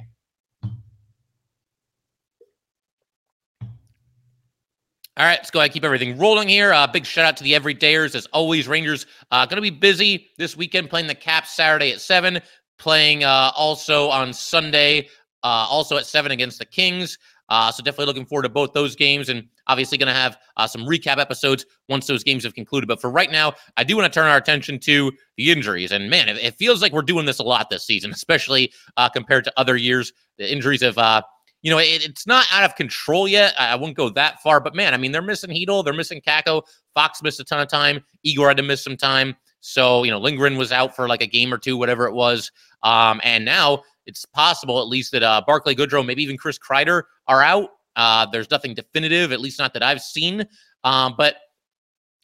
All 5.17 5.25
right, 5.25 5.39
let's 5.39 5.49
go 5.49 5.57
ahead 5.57 5.69
and 5.69 5.73
keep 5.73 5.83
everything 5.83 6.15
rolling 6.19 6.47
here. 6.47 6.71
Uh, 6.71 6.85
big 6.85 7.03
shout 7.03 7.25
out 7.25 7.37
to 7.37 7.43
the 7.43 7.53
everydayers. 7.53 8.13
As 8.13 8.27
always, 8.27 8.67
Rangers 8.67 9.07
uh, 9.31 9.47
going 9.47 9.55
to 9.55 9.63
be 9.63 9.71
busy 9.71 10.29
this 10.37 10.55
weekend 10.55 10.91
playing 10.91 11.07
the 11.07 11.15
Caps 11.15 11.55
Saturday 11.55 11.91
at 11.91 12.01
7, 12.01 12.39
playing 12.77 13.23
uh, 13.23 13.51
also 13.57 14.09
on 14.09 14.31
Sunday, 14.31 15.09
uh, 15.41 15.65
also 15.67 15.97
at 15.97 16.05
7 16.05 16.31
against 16.31 16.59
the 16.59 16.65
Kings. 16.65 17.17
Uh, 17.49 17.71
so 17.71 17.81
definitely 17.81 18.05
looking 18.05 18.27
forward 18.27 18.43
to 18.43 18.49
both 18.49 18.73
those 18.73 18.95
games 18.95 19.29
and 19.29 19.47
obviously 19.65 19.97
going 19.97 20.05
to 20.05 20.13
have 20.13 20.37
uh, 20.57 20.67
some 20.67 20.81
recap 20.81 21.17
episodes 21.17 21.65
once 21.89 22.05
those 22.05 22.23
games 22.23 22.43
have 22.43 22.53
concluded. 22.53 22.85
But 22.85 23.01
for 23.01 23.09
right 23.09 23.31
now, 23.31 23.53
I 23.75 23.83
do 23.83 23.95
want 23.97 24.13
to 24.13 24.15
turn 24.15 24.29
our 24.29 24.37
attention 24.37 24.77
to 24.81 25.11
the 25.35 25.51
injuries. 25.51 25.91
And 25.91 26.11
man, 26.11 26.29
it, 26.29 26.37
it 26.37 26.53
feels 26.59 26.79
like 26.79 26.93
we're 26.93 27.01
doing 27.01 27.25
this 27.25 27.39
a 27.39 27.43
lot 27.43 27.71
this 27.71 27.87
season, 27.87 28.11
especially 28.13 28.71
compared 29.15 29.45
to 29.45 29.53
other 29.57 29.77
years. 29.77 30.13
The 30.37 30.51
injuries 30.51 30.81
have 30.81 31.23
you 31.61 31.71
know, 31.71 31.79
it, 31.79 32.05
it's 32.05 32.27
not 32.27 32.45
out 32.51 32.63
of 32.63 32.75
control 32.75 33.27
yet. 33.27 33.53
I, 33.57 33.73
I, 33.73 33.75
wouldn't 33.75 33.97
go 33.97 34.09
that 34.09 34.41
far, 34.41 34.59
but 34.59 34.75
man, 34.75 34.93
I 34.93 34.97
mean, 34.97 35.11
they're 35.11 35.21
missing 35.21 35.49
Chytil, 35.49 35.83
they're 35.83 35.93
missing 35.93 36.21
Kakko. 36.21 36.63
Fox 36.93 37.21
missed 37.23 37.39
a 37.39 37.43
ton 37.43 37.59
of 37.59 37.67
time. 37.67 38.03
Igor 38.23 38.49
had 38.49 38.57
to 38.57 38.63
miss 38.63 38.83
some 38.83 38.97
time. 38.97 39.35
So, 39.59 40.03
you 40.03 40.11
know, 40.11 40.19
Lindgren 40.19 40.57
was 40.57 40.71
out 40.71 40.95
for 40.95 41.07
like 41.07 41.21
a 41.21 41.27
game 41.27 41.53
or 41.53 41.57
two, 41.57 41.77
whatever 41.77 42.07
it 42.07 42.13
was. 42.13 42.51
Um, 42.83 43.19
and 43.23 43.43
now 43.43 43.83
it's 44.05 44.25
possible, 44.25 44.79
at 44.79 44.87
least, 44.87 45.11
that 45.11 45.23
uh, 45.23 45.41
Barclay 45.45 45.75
Goodrow, 45.75 46.05
maybe 46.05 46.23
even 46.23 46.37
Chris 46.37 46.57
Kreider 46.57 47.03
are 47.27 47.41
out. 47.41 47.69
Uh, 47.95 48.25
there's 48.31 48.49
nothing 48.51 48.73
definitive, 48.73 49.31
at 49.31 49.41
least 49.41 49.59
not 49.59 49.73
that 49.73 49.83
I've 49.83 50.01
seen. 50.01 50.47
Um, 50.83 51.15
but, 51.17 51.35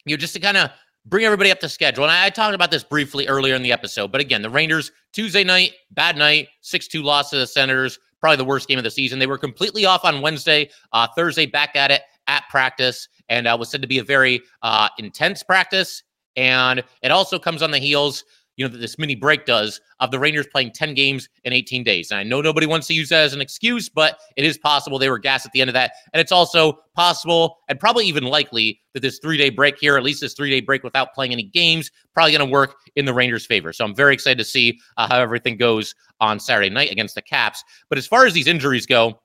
you 0.06 0.16
know, 0.16 0.20
just 0.20 0.34
to 0.34 0.40
kind 0.40 0.56
of 0.56 0.70
bring 1.06 1.24
everybody 1.24 1.50
up 1.50 1.60
to 1.60 1.68
schedule. 1.68 2.04
And 2.04 2.12
I, 2.12 2.26
I, 2.26 2.30
talked 2.30 2.54
about 2.54 2.70
this 2.70 2.84
briefly 2.84 3.26
earlier 3.28 3.54
in 3.54 3.62
the 3.62 3.72
episode. 3.72 4.10
But 4.10 4.20
again, 4.20 4.40
the 4.40 4.50
Rangers, 4.50 4.92
Tuesday 5.12 5.44
night, 5.44 5.72
bad 5.90 6.16
night, 6.16 6.48
6 6.62 6.88
2 6.88 7.02
loss 7.02 7.30
to 7.30 7.36
the 7.36 7.46
Senators, 7.46 7.98
probably 8.24 8.38
the 8.38 8.44
worst 8.46 8.68
game 8.68 8.78
of 8.78 8.84
the 8.84 8.90
season. 8.90 9.18
They 9.18 9.26
were 9.26 9.36
completely 9.36 9.84
off 9.84 10.02
on 10.02 10.22
Wednesday, 10.22 10.70
uh, 10.94 11.06
Thursday, 11.14 11.44
back 11.44 11.76
at 11.76 11.90
it 11.90 12.00
at 12.26 12.42
practice, 12.48 13.06
and 13.28 13.46
uh, 13.46 13.54
was 13.60 13.70
said 13.70 13.82
to 13.82 13.86
be 13.86 13.98
a 13.98 14.02
very 14.02 14.40
uh, 14.62 14.88
intense 14.98 15.42
practice. 15.42 16.02
And 16.34 16.82
it 17.02 17.10
also 17.10 17.38
comes 17.38 17.60
on 17.60 17.70
the 17.70 17.76
heels 17.76 18.24
you 18.56 18.64
know, 18.64 18.70
that 18.70 18.78
this 18.78 18.98
mini 18.98 19.14
break 19.14 19.46
does 19.46 19.80
of 20.00 20.10
the 20.10 20.18
Rangers 20.18 20.46
playing 20.46 20.72
10 20.72 20.94
games 20.94 21.28
in 21.44 21.52
18 21.52 21.82
days. 21.82 22.10
And 22.10 22.20
I 22.20 22.22
know 22.22 22.40
nobody 22.40 22.66
wants 22.66 22.86
to 22.88 22.94
use 22.94 23.08
that 23.08 23.24
as 23.24 23.34
an 23.34 23.40
excuse, 23.40 23.88
but 23.88 24.18
it 24.36 24.44
is 24.44 24.58
possible 24.58 24.98
they 24.98 25.10
were 25.10 25.18
gassed 25.18 25.46
at 25.46 25.52
the 25.52 25.60
end 25.60 25.70
of 25.70 25.74
that. 25.74 25.92
And 26.12 26.20
it's 26.20 26.32
also 26.32 26.78
possible 26.94 27.58
and 27.68 27.80
probably 27.80 28.06
even 28.06 28.24
likely 28.24 28.80
that 28.92 29.00
this 29.00 29.18
three 29.18 29.36
day 29.36 29.50
break 29.50 29.78
here, 29.78 29.96
at 29.96 30.02
least 30.02 30.20
this 30.20 30.34
three 30.34 30.50
day 30.50 30.60
break 30.60 30.82
without 30.84 31.14
playing 31.14 31.32
any 31.32 31.44
games, 31.44 31.90
probably 32.12 32.32
going 32.32 32.46
to 32.46 32.52
work 32.52 32.76
in 32.96 33.04
the 33.04 33.14
Rangers' 33.14 33.46
favor. 33.46 33.72
So 33.72 33.84
I'm 33.84 33.94
very 33.94 34.14
excited 34.14 34.38
to 34.38 34.44
see 34.44 34.78
uh, 34.96 35.08
how 35.08 35.20
everything 35.20 35.56
goes 35.56 35.94
on 36.20 36.38
Saturday 36.38 36.70
night 36.70 36.90
against 36.90 37.14
the 37.14 37.22
Caps. 37.22 37.64
But 37.88 37.98
as 37.98 38.06
far 38.06 38.26
as 38.26 38.34
these 38.34 38.46
injuries 38.46 38.86
go, 38.86 39.20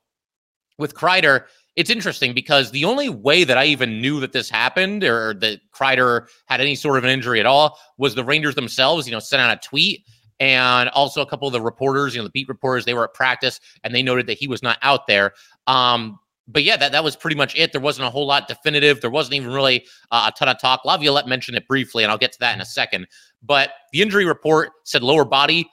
with 0.79 0.95
Kreider, 0.95 1.43
it's 1.75 1.89
interesting 1.89 2.33
because 2.33 2.71
the 2.71 2.85
only 2.85 3.09
way 3.09 3.43
that 3.43 3.57
I 3.57 3.65
even 3.65 4.01
knew 4.01 4.19
that 4.19 4.33
this 4.33 4.49
happened 4.49 5.03
or 5.03 5.33
that 5.35 5.59
Kreider 5.71 6.27
had 6.45 6.61
any 6.61 6.75
sort 6.75 6.97
of 6.97 7.03
an 7.03 7.09
injury 7.09 7.39
at 7.39 7.45
all 7.45 7.77
was 7.97 8.15
the 8.15 8.23
Rangers 8.23 8.55
themselves, 8.55 9.07
you 9.07 9.11
know, 9.11 9.19
sent 9.19 9.41
out 9.41 9.55
a 9.55 9.67
tweet. 9.67 10.05
And 10.41 10.87
also 10.89 11.21
a 11.21 11.25
couple 11.25 11.49
of 11.49 11.51
the 11.51 11.61
reporters, 11.61 12.15
you 12.15 12.21
know, 12.21 12.23
the 12.23 12.31
beat 12.31 12.47
reporters, 12.47 12.85
they 12.85 12.93
were 12.93 13.03
at 13.03 13.13
practice 13.13 13.59
and 13.83 13.93
they 13.93 14.01
noted 14.01 14.25
that 14.27 14.37
he 14.37 14.47
was 14.47 14.63
not 14.63 14.77
out 14.81 15.05
there. 15.05 15.33
Um, 15.67 16.17
but 16.47 16.63
yeah, 16.63 16.77
that, 16.77 16.93
that 16.93 17.03
was 17.03 17.15
pretty 17.15 17.35
much 17.35 17.55
it. 17.55 17.71
There 17.71 17.81
wasn't 17.81 18.07
a 18.07 18.09
whole 18.09 18.25
lot 18.25 18.47
definitive. 18.47 19.01
There 19.01 19.09
wasn't 19.09 19.35
even 19.35 19.51
really 19.51 19.85
uh, 20.11 20.31
a 20.33 20.37
ton 20.37 20.49
of 20.49 20.59
talk. 20.59 20.83
Laviolette 20.83 21.27
mentioned 21.27 21.57
it 21.57 21.67
briefly, 21.67 22.03
and 22.03 22.11
I'll 22.11 22.17
get 22.17 22.31
to 22.31 22.39
that 22.39 22.55
in 22.55 22.61
a 22.61 22.65
second. 22.65 23.07
But 23.43 23.71
the 23.91 24.01
injury 24.01 24.25
report 24.25 24.71
said 24.83 25.03
lower 25.03 25.25
body 25.25 25.69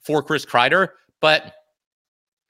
for 0.00 0.22
Chris 0.22 0.46
Kreider. 0.46 0.88
But 1.20 1.52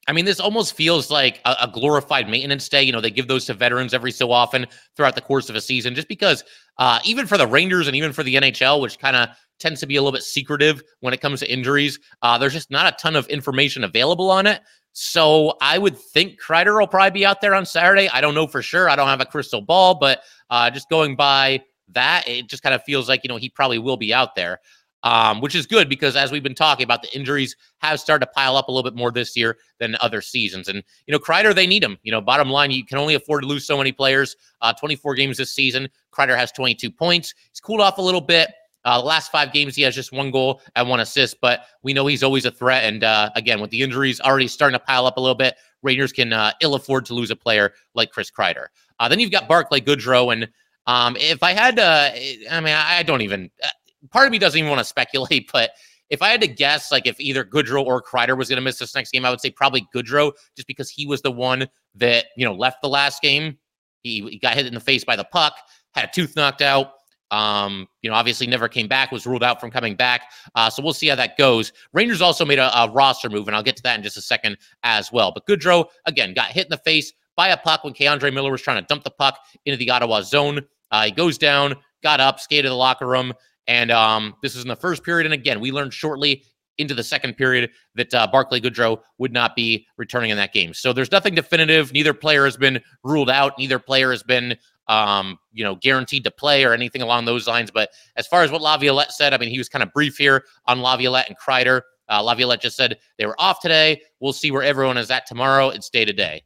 I 0.09 0.12
mean, 0.12 0.25
this 0.25 0.40
almost 0.40 0.75
feels 0.75 1.11
like 1.11 1.40
a, 1.45 1.57
a, 1.62 1.69
glorified 1.69 2.28
maintenance 2.28 2.69
day. 2.69 2.83
You 2.83 2.92
know, 2.92 3.00
they 3.00 3.11
give 3.11 3.28
those 3.28 3.45
to 3.47 3.54
veterans 3.54 3.95
every 3.95 4.11
so 4.11 4.33
often 4.33 4.66
throughout 4.97 5.14
the 5.14 5.21
course 5.21 5.49
of 5.50 5.57
a 5.57 5.61
season, 5.61 5.95
just 5.95 6.09
because 6.09 6.42
uh, 6.78 6.99
even 7.04 7.26
for 7.26 7.37
the 7.37 7.47
Rangers 7.47 7.87
and 7.87 7.95
even 7.95 8.12
for 8.12 8.23
the 8.23 8.35
NHL, 8.35 8.80
which 8.80 8.99
kind 8.99 9.14
of 9.14 9.28
tends 9.59 9.78
to 9.80 9.87
be 9.87 9.97
a 9.97 10.02
little 10.02 10.16
bit 10.16 10.23
secretive 10.23 10.83
when 11.00 11.12
it 11.12 11.21
comes 11.21 11.40
to 11.40 11.52
injuries, 11.52 11.99
uh, 12.23 12.38
there's 12.38 12.54
just 12.54 12.71
not 12.71 12.92
a 12.92 12.97
ton 12.97 13.14
of 13.14 13.26
information 13.28 13.85
available 13.85 14.30
on 14.30 14.47
it. 14.47 14.62
So 14.92 15.57
I 15.61 15.78
would 15.78 15.97
think 15.97 16.40
Kreider 16.40 16.78
will 16.80 16.88
probably 16.88 17.12
be 17.12 17.26
out 17.26 17.40
there 17.40 17.54
on 17.54 17.64
Saturday. 17.64 18.09
I 18.09 18.21
don't 18.21 18.35
know 18.35 18.47
for 18.47 18.62
sure. 18.62 18.88
I 18.88 18.97
don't 18.97 19.07
have 19.07 19.21
a 19.21 19.26
crystal 19.26 19.61
ball, 19.61 19.95
but 19.95 20.23
uh, 20.49 20.71
just 20.71 20.88
going 20.88 21.14
by 21.14 21.62
that, 21.88 22.26
it 22.26 22.49
just 22.49 22.62
kind 22.62 22.75
of 22.75 22.83
feels 22.85 23.09
like, 23.09 23.23
you 23.23 23.28
know, 23.28 23.37
he 23.37 23.49
probably 23.49 23.78
will 23.78 23.97
be 23.97 24.12
out 24.12 24.35
there 24.35 24.61
um, 25.02 25.40
which 25.40 25.54
is 25.54 25.66
good 25.66 25.88
because 25.88 26.16
as 26.16 26.30
we've 26.30 26.42
been 26.42 26.54
talking 26.54 26.85
about, 26.85 27.02
the 27.02 27.14
injuries 27.16 27.57
have 27.78 28.00
started 28.00 28.26
to 28.26 28.33
pile 28.33 28.57
up 28.57 28.69
a 28.69 28.73
little 28.73 28.88
bit 28.88 28.97
more 28.97 29.11
this 29.11 29.37
year 29.37 29.59
than 29.78 29.97
other 30.00 30.21
seasons. 30.21 30.69
And, 30.69 30.83
you 31.07 31.12
know, 31.12 31.19
Kreider, 31.19 31.54
they 31.54 31.66
need 31.66 31.83
him. 31.83 31.99
You 32.02 32.12
know, 32.12 32.21
bottom 32.21 32.50
line, 32.50 32.71
you 32.71 32.85
can 32.85 32.99
only 32.99 33.14
afford 33.14 33.42
to 33.42 33.49
lose 33.49 33.66
so 33.66 33.78
many 33.78 33.92
players. 33.92 34.37
Uh, 34.61 34.73
24 34.73 35.14
games 35.14 35.38
this 35.38 35.52
season. 35.52 35.88
Kreider 36.12 36.37
has 36.37 36.52
22 36.52 36.90
points. 36.90 37.35
He's 37.50 37.61
cooled 37.61 37.80
off 37.80 37.99
a 37.99 38.02
little 38.02 38.21
bit. 38.21 38.50
Uh, 38.85 38.99
the 38.99 39.07
last 39.07 39.30
five 39.30 39.52
games, 39.52 39.76
he 39.76 39.83
has 39.83 39.95
just 39.95 40.12
one 40.12 40.30
goal 40.30 40.62
and 40.75 40.88
one 40.88 41.00
assist, 41.00 41.37
but 41.40 41.66
we 41.83 41.92
know 41.92 42.07
he's 42.07 42.23
always 42.23 42.47
a 42.47 42.50
threat. 42.50 42.85
And 42.85 43.04
uh, 43.04 43.30
again, 43.37 43.61
with 43.61 43.71
the 43.71 43.83
injuries 43.83 44.21
already 44.21 44.49
starting 44.49 44.78
to 44.78 44.85
pile 44.85 45.07
up 45.07 45.19
a 45.19 45.21
little 45.21 45.35
bit, 45.35 45.54
Rangers 45.82 46.13
can 46.13 46.32
uh, 46.32 46.52
ill 46.60 46.75
afford 46.75 47.04
to 47.06 47.15
lose 47.15 47.30
a 47.30 47.36
player 47.36 47.73
like 47.95 48.10
Chris 48.10 48.30
Kreider. 48.30 48.67
Uh, 48.99 49.08
then 49.08 49.21
you've 49.21 49.30
got 49.30 49.49
Barclay 49.49 49.80
Goodrow. 49.80 50.32
And 50.32 50.49
um, 50.86 51.17
if 51.19 51.43
I 51.43 51.52
had 51.52 51.78
I 51.78 52.60
mean, 52.60 52.75
I 52.75 53.02
don't 53.02 53.23
even, 53.23 53.50
uh, 53.63 53.69
part 54.10 54.26
of 54.26 54.32
me 54.32 54.39
doesn't 54.39 54.58
even 54.58 54.71
want 54.71 54.80
to 54.80 54.84
speculate, 54.84 55.50
but 55.52 55.71
if 56.08 56.23
I 56.23 56.28
had 56.28 56.41
to 56.41 56.49
guess, 56.49 56.91
like 56.91 57.06
if 57.06 57.19
either 57.21 57.45
Goodrow 57.45 57.84
or 57.84 58.02
Kreider 58.02 58.36
was 58.36 58.49
going 58.49 58.56
to 58.56 58.63
miss 58.63 58.78
this 58.78 58.95
next 58.95 59.13
game, 59.13 59.25
I 59.25 59.30
would 59.30 59.41
say 59.41 59.50
probably 59.50 59.86
Goodrow, 59.95 60.32
just 60.56 60.67
because 60.67 60.91
he 60.91 61.06
was 61.06 61.23
the 61.23 61.30
one 61.30 61.69
that 61.95 62.26
you 62.36 62.45
know 62.45 62.54
left 62.54 62.82
the 62.82 62.89
last 62.89 63.23
game. 63.23 63.56
He, 64.02 64.23
he 64.23 64.39
got 64.39 64.54
hit 64.54 64.67
in 64.67 64.75
the 64.75 64.80
face 64.80 65.04
by 65.04 65.15
the 65.15 65.25
puck, 65.25 65.54
had 65.95 66.06
a 66.06 66.10
tooth 66.13 66.34
knocked 66.34 66.63
out. 66.63 66.95
Um, 67.30 67.86
you 68.02 68.10
know, 68.10 68.17
obviously 68.17 68.47
never 68.47 68.69
came 68.69 68.89
back, 68.89 69.13
was 69.13 69.26
ruled 69.26 69.45
out 69.45 69.60
from 69.60 69.71
coming 69.71 69.95
back. 69.95 70.23
Uh, 70.56 70.69
so 70.69 70.82
we'll 70.82 70.93
see 70.93 71.06
how 71.06 71.15
that 71.15 71.36
goes. 71.36 71.73
Rangers 71.93 72.21
also 72.21 72.45
made 72.45 72.58
a, 72.58 72.76
a, 72.76 72.91
roster 72.91 73.30
move, 73.30 73.47
and 73.47 73.54
I'll 73.54 73.63
get 73.63 73.76
to 73.76 73.82
that 73.84 73.97
in 73.97 74.02
just 74.02 74.17
a 74.17 74.23
second 74.23 74.56
as 74.82 75.13
well. 75.13 75.30
But 75.32 75.47
Goodrow, 75.47 75.86
again, 76.06 76.34
got 76.34 76.49
hit 76.49 76.67
in 76.67 76.71
the 76.71 76.78
face 76.78 77.13
by 77.36 77.49
a 77.49 77.56
puck 77.56 77.84
when 77.84 77.95
K'Andre 77.95 78.34
Miller 78.34 78.50
was 78.50 78.63
trying 78.63 78.82
to 78.82 78.86
dump 78.86 79.04
the 79.04 79.10
puck 79.10 79.39
into 79.65 79.76
the 79.76 79.91
Ottawa 79.91 80.23
zone. 80.23 80.63
Uh, 80.91 81.04
he 81.04 81.13
goes 81.13 81.39
down, 81.39 81.76
got 82.02 82.19
up, 82.19 82.41
skated 82.41 82.65
to 82.65 82.71
the 82.71 82.75
locker 82.75 83.06
room, 83.06 83.32
and 83.71 83.93
um, 83.93 84.35
this 84.43 84.56
is 84.56 84.63
in 84.63 84.69
the 84.69 84.75
first 84.75 85.04
period. 85.04 85.26
And 85.26 85.33
again, 85.33 85.61
we 85.61 85.71
learned 85.71 85.95
shortly 85.95 86.43
into 86.78 86.93
the 86.93 87.04
second 87.04 87.37
period 87.37 87.71
that 87.95 88.13
uh, 88.13 88.26
Barclay 88.26 88.61
Goodrow 88.61 89.00
would 89.19 89.33
not 89.33 89.54
be 89.54 89.87
returning 89.97 90.30
in 90.30 90.37
that 90.39 90.52
game. 90.52 90.75
So 90.75 90.93
there's 90.93 91.13
nothing 91.13 91.37
definitive. 91.37 91.93
Neither 91.93 92.13
player 92.13 92.45
has 92.47 92.56
been 92.56 92.80
ruled 93.04 93.30
out. 93.30 93.52
Neither 93.61 93.78
player 93.78 94.11
has 94.11 94.25
been, 94.25 94.56
um, 94.89 95.39
you 95.52 95.63
know, 95.63 95.76
guaranteed 95.76 96.25
to 96.25 96.33
play 96.33 96.65
or 96.65 96.73
anything 96.73 97.00
along 97.00 97.26
those 97.26 97.47
lines. 97.47 97.71
But 97.71 97.91
as 98.17 98.26
far 98.26 98.43
as 98.43 98.50
what 98.50 98.61
Laviolette 98.61 99.13
said, 99.13 99.33
I 99.33 99.39
mean, 99.39 99.50
he 99.50 99.59
was 99.59 99.69
kind 99.69 99.85
of 99.85 99.93
brief 99.93 100.17
here 100.17 100.45
on 100.67 100.80
Laviolette 100.80 101.28
and 101.28 101.39
Kreider. 101.39 101.83
Uh, 102.09 102.25
Laviolette 102.25 102.61
just 102.61 102.76
said 102.76 102.99
they 103.19 103.26
were 103.26 103.41
off 103.41 103.61
today. 103.61 104.02
We'll 104.19 104.33
see 104.33 104.50
where 104.50 104.65
everyone 104.65 104.99
is 104.99 105.13
at 105.13 105.26
tomorrow. 105.26 105.69
It's 105.69 105.91
day 105.91 106.04
to 106.04 106.13
day. 106.13 106.43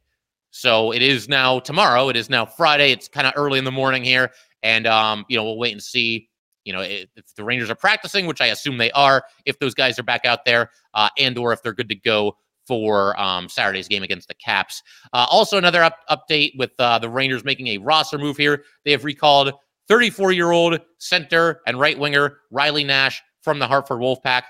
So 0.51 0.91
it 0.91 1.01
is 1.01 1.27
now 1.27 1.57
tomorrow. 1.57 2.09
It 2.09 2.17
is 2.17 2.29
now 2.29 2.45
Friday. 2.45 2.91
It's 2.91 3.07
kind 3.07 3.25
of 3.25 3.33
early 3.35 3.57
in 3.57 3.65
the 3.65 3.71
morning 3.71 4.03
here. 4.03 4.31
And, 4.61 4.85
um, 4.85 5.25
you 5.27 5.37
know, 5.37 5.43
we'll 5.43 5.57
wait 5.57 5.71
and 5.71 5.81
see 5.81 6.29
you 6.65 6.73
know, 6.73 6.81
if 6.81 7.07
the 7.35 7.43
Rangers 7.43 7.69
are 7.69 7.75
practicing, 7.75 8.25
which 8.25 8.41
I 8.41 8.47
assume 8.47 8.77
they 8.77 8.91
are, 8.91 9.23
if 9.45 9.59
those 9.59 9.73
guys 9.73 9.97
are 9.97 10.03
back 10.03 10.25
out 10.25 10.43
there, 10.45 10.71
uh, 10.93 11.09
and 11.17 11.37
or 11.37 11.53
if 11.53 11.63
they're 11.63 11.73
good 11.73 11.89
to 11.89 11.95
go 11.95 12.35
for 12.67 13.19
um, 13.19 13.47
Saturday's 13.47 13.87
game 13.87 14.03
against 14.03 14.27
the 14.27 14.33
Caps. 14.33 14.81
Uh, 15.13 15.27
also, 15.29 15.57
another 15.57 15.83
up- 15.83 15.99
update 16.09 16.57
with 16.57 16.71
uh, 16.79 16.99
the 16.99 17.09
Rangers 17.09 17.43
making 17.43 17.67
a 17.67 17.77
roster 17.77 18.17
move 18.17 18.37
here. 18.37 18.63
They 18.83 18.91
have 18.91 19.05
recalled 19.05 19.53
34 19.87 20.31
year 20.31 20.51
old 20.51 20.79
center 20.97 21.61
and 21.67 21.79
right 21.79 21.97
winger 21.97 22.39
Riley 22.51 22.83
Nash 22.83 23.21
from 23.41 23.59
the 23.59 23.67
Hartford 23.67 23.99
Wolfpack. 23.99 24.43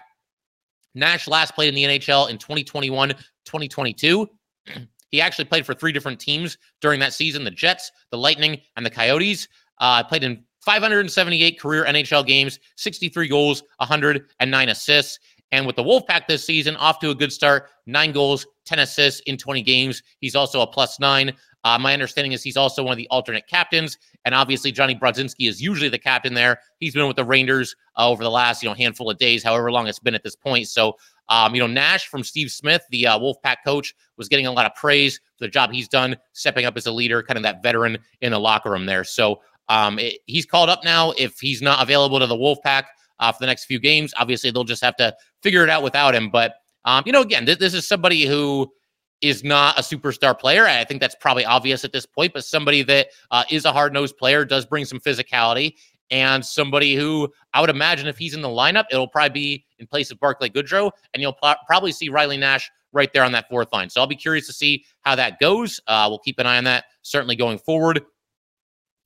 Nash 0.93 1.27
last 1.27 1.53
played 1.55 1.67
in 1.67 1.75
the 1.75 1.83
NHL 1.83 2.29
in 2.29 2.37
2021 2.37 3.09
2022. 3.09 4.29
he 5.09 5.21
actually 5.21 5.45
played 5.45 5.65
for 5.65 5.73
three 5.73 5.91
different 5.91 6.19
teams 6.19 6.57
during 6.81 6.99
that 7.01 7.13
season 7.13 7.43
the 7.43 7.51
Jets, 7.51 7.91
the 8.11 8.17
Lightning, 8.17 8.61
and 8.77 8.85
the 8.85 8.89
Coyotes. 8.89 9.47
Uh, 9.79 10.01
played 10.05 10.23
in 10.23 10.41
578 10.65 11.59
career 11.59 11.85
NHL 11.85 12.25
games, 12.25 12.59
63 12.75 13.27
goals, 13.27 13.63
109 13.77 14.69
assists. 14.69 15.19
And 15.51 15.65
with 15.67 15.75
the 15.75 15.83
Wolfpack 15.83 16.27
this 16.27 16.43
season, 16.43 16.75
off 16.77 16.99
to 16.99 17.11
a 17.11 17.15
good 17.15 17.31
start, 17.31 17.69
nine 17.85 18.11
goals, 18.11 18.45
10 18.65 18.79
assists 18.79 19.21
in 19.21 19.37
20 19.37 19.61
games. 19.61 20.01
He's 20.19 20.35
also 20.35 20.61
a 20.61 20.67
plus 20.67 20.99
nine. 20.99 21.33
Uh, 21.63 21.79
my 21.79 21.93
understanding 21.93 22.31
is 22.31 22.43
he's 22.43 22.57
also 22.57 22.83
one 22.83 22.91
of 22.91 22.97
the 22.97 23.07
alternate 23.09 23.47
captains, 23.47 23.97
and 24.23 24.35
obviously 24.35 24.71
Johnny 24.71 24.93
Brodzinski 24.95 25.49
is 25.49 25.59
usually 25.59 25.89
the 25.89 25.97
captain 25.97 26.35
there. 26.35 26.59
He's 26.79 26.93
been 26.93 27.07
with 27.07 27.15
the 27.15 27.25
Rangers 27.25 27.75
uh, 27.97 28.07
over 28.07 28.23
the 28.23 28.29
last 28.29 28.61
you 28.61 28.69
know 28.69 28.75
handful 28.75 29.09
of 29.09 29.17
days, 29.17 29.43
however 29.43 29.71
long 29.71 29.87
it's 29.87 29.97
been 29.97 30.13
at 30.13 30.21
this 30.21 30.35
point. 30.35 30.67
So 30.67 30.95
um, 31.27 31.55
you 31.55 31.61
know 31.61 31.65
Nash 31.65 32.07
from 32.07 32.23
Steve 32.23 32.51
Smith, 32.51 32.83
the 32.91 33.07
uh, 33.07 33.17
Wolfpack 33.17 33.57
coach, 33.65 33.95
was 34.15 34.29
getting 34.29 34.45
a 34.45 34.51
lot 34.51 34.67
of 34.67 34.75
praise 34.75 35.17
for 35.39 35.45
the 35.45 35.47
job 35.47 35.71
he's 35.71 35.87
done, 35.87 36.15
stepping 36.33 36.65
up 36.65 36.77
as 36.77 36.85
a 36.85 36.91
leader, 36.91 37.23
kind 37.23 37.37
of 37.37 37.43
that 37.43 37.63
veteran 37.63 37.97
in 38.21 38.31
the 38.31 38.39
locker 38.39 38.69
room 38.69 38.85
there. 38.85 39.03
So 39.03 39.41
um, 39.69 39.99
it, 39.99 40.19
he's 40.25 40.45
called 40.45 40.69
up 40.69 40.83
now. 40.83 41.11
If 41.17 41.39
he's 41.39 41.61
not 41.61 41.81
available 41.81 42.19
to 42.19 42.27
the 42.27 42.35
Wolfpack 42.35 42.85
uh, 43.19 43.31
for 43.31 43.39
the 43.39 43.47
next 43.47 43.65
few 43.65 43.79
games, 43.79 44.13
obviously 44.17 44.51
they'll 44.51 44.63
just 44.63 44.83
have 44.83 44.95
to 44.97 45.15
figure 45.41 45.63
it 45.63 45.69
out 45.69 45.83
without 45.83 46.15
him. 46.15 46.29
But 46.29 46.55
um, 46.85 47.03
you 47.05 47.11
know, 47.11 47.21
again, 47.21 47.45
th- 47.45 47.59
this 47.59 47.73
is 47.73 47.87
somebody 47.87 48.25
who 48.25 48.71
is 49.21 49.43
not 49.43 49.77
a 49.79 49.81
superstar 49.81 50.37
player. 50.37 50.65
I 50.65 50.83
think 50.83 51.01
that's 51.01 51.15
probably 51.15 51.45
obvious 51.45 51.83
at 51.83 51.91
this 51.91 52.05
point, 52.05 52.33
but 52.33 52.45
somebody 52.45 52.83
that 52.83 53.07
uh, 53.31 53.43
is 53.49 53.65
a 53.65 53.71
hard 53.71 53.93
nosed 53.93 54.17
player 54.17 54.45
does 54.45 54.65
bring 54.65 54.85
some 54.85 54.99
physicality. 54.99 55.73
And 56.11 56.45
somebody 56.45 56.93
who 56.93 57.33
I 57.55 57.61
would 57.61 57.71
imagine 57.71 58.07
if 58.07 58.17
he's 58.17 58.35
in 58.35 58.41
the 58.43 58.47
lineup, 58.47 58.85
it'll 58.91 59.07
probably 59.07 59.29
be 59.29 59.65
in 59.79 59.87
place 59.87 60.11
of 60.11 60.19
Barclay 60.19 60.49
Goodrow, 60.49 60.91
and 61.13 61.21
you'll 61.21 61.33
pl- 61.33 61.55
probably 61.65 61.91
see 61.91 62.09
Riley 62.09 62.37
Nash 62.37 62.69
right 62.93 63.11
there 63.11 63.23
on 63.23 63.31
that 63.31 63.49
fourth 63.49 63.73
line. 63.73 63.89
So 63.89 64.01
I'll 64.01 64.07
be 64.07 64.15
curious 64.15 64.45
to 64.45 64.53
see 64.53 64.85
how 65.01 65.15
that 65.15 65.39
goes. 65.39 65.81
Uh, 65.87 66.05
we'll 66.07 66.19
keep 66.19 66.37
an 66.37 66.45
eye 66.45 66.57
on 66.57 66.63
that 66.65 66.85
certainly 67.01 67.35
going 67.35 67.57
forward. 67.57 68.01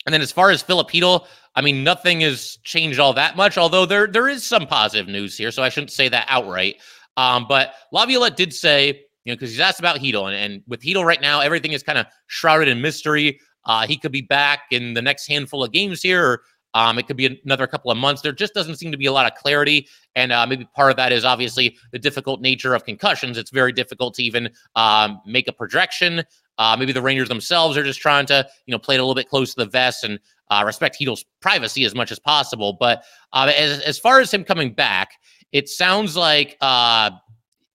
And 0.06 0.14
then 0.14 0.22
as 0.22 0.32
far 0.32 0.52
as 0.52 0.62
Filip 0.62 0.90
Chytil, 0.90 1.26
I 1.56 1.62
mean, 1.62 1.84
nothing 1.84 2.22
has 2.22 2.58
changed 2.64 3.00
all 3.00 3.14
that 3.14 3.36
much, 3.36 3.58
although 3.58 3.86
there 3.86 4.08
there 4.08 4.30
is 4.30 4.44
some 4.44 4.66
positive 4.66 5.08
news 5.08 5.38
here, 5.38 5.52
so 5.52 5.62
I 5.62 5.70
shouldn't 5.70 5.92
say 5.92 6.10
that 6.10 6.26
outright. 6.30 6.76
Um, 7.18 7.46
but 7.48 7.74
Laviolette 7.92 8.38
did 8.38 8.54
say, 8.54 8.88
you 9.26 9.32
know, 9.32 9.36
because 9.36 9.52
he's 9.52 9.60
asked 9.60 9.80
about 9.80 9.98
Chytil, 9.98 10.28
and, 10.28 10.36
and 10.36 10.64
with 10.68 10.82
Chytil 10.82 11.06
right 11.06 11.22
now, 11.22 11.42
everything 11.42 11.74
is 11.74 11.84
kind 11.84 11.98
of 11.98 12.06
shrouded 12.28 12.68
in 12.68 12.82
mystery. 12.82 13.40
Uh, 13.66 13.86
he 13.86 13.98
could 13.98 14.12
be 14.12 14.22
back 14.22 14.62
in 14.72 14.94
the 14.94 15.02
next 15.02 15.28
handful 15.28 15.64
of 15.64 15.72
games 15.72 16.02
here, 16.02 16.26
or 16.26 16.42
Um, 16.76 17.00
it 17.00 17.08
could 17.08 17.18
be 17.18 17.40
another 17.44 17.66
couple 17.66 17.90
of 17.90 17.98
months. 17.98 18.22
There 18.22 18.32
just 18.32 18.54
doesn't 18.54 18.78
seem 18.78 18.92
to 18.92 18.98
be 18.98 19.08
a 19.08 19.12
lot 19.12 19.26
of 19.26 19.34
clarity. 19.34 19.88
And 20.14 20.32
uh, 20.32 20.46
maybe 20.46 20.68
part 20.76 20.92
of 20.92 20.98
that 20.98 21.12
is 21.12 21.26
obviously 21.26 21.76
the 21.92 21.98
difficult 21.98 22.42
nature 22.42 22.76
of 22.76 22.86
concussions. 22.86 23.40
It's 23.40 23.50
very 23.50 23.74
difficult 23.74 24.14
to 24.16 24.24
even 24.24 24.52
um, 24.76 25.20
make 25.26 25.48
a 25.48 25.52
projection. 25.52 26.24
Uh, 26.60 26.76
maybe 26.78 26.92
the 26.92 27.02
Rangers 27.02 27.30
themselves 27.30 27.78
are 27.78 27.84
just 27.84 28.02
trying 28.02 28.26
to, 28.28 28.48
you 28.66 28.72
know, 28.72 28.78
play 28.78 28.96
it 28.96 29.00
a 29.00 29.02
little 29.02 29.16
bit 29.16 29.30
close 29.30 29.56
to 29.56 29.64
the 29.64 29.70
vest 29.70 30.04
and 30.04 30.20
uh, 30.52 30.62
respect 30.66 30.98
Chytil's 31.00 31.26
privacy 31.42 31.86
as 31.86 31.96
much 31.96 32.12
as 32.12 32.20
possible. 32.20 32.74
But 32.80 33.04
uh, 33.34 33.52
as, 33.56 33.80
as 33.82 33.98
far 33.98 34.20
as 34.20 34.32
him 34.32 34.44
coming 34.44 34.74
back, 34.74 35.14
it 35.52 35.70
sounds 35.70 36.16
like 36.16 36.58
uh, 36.62 37.12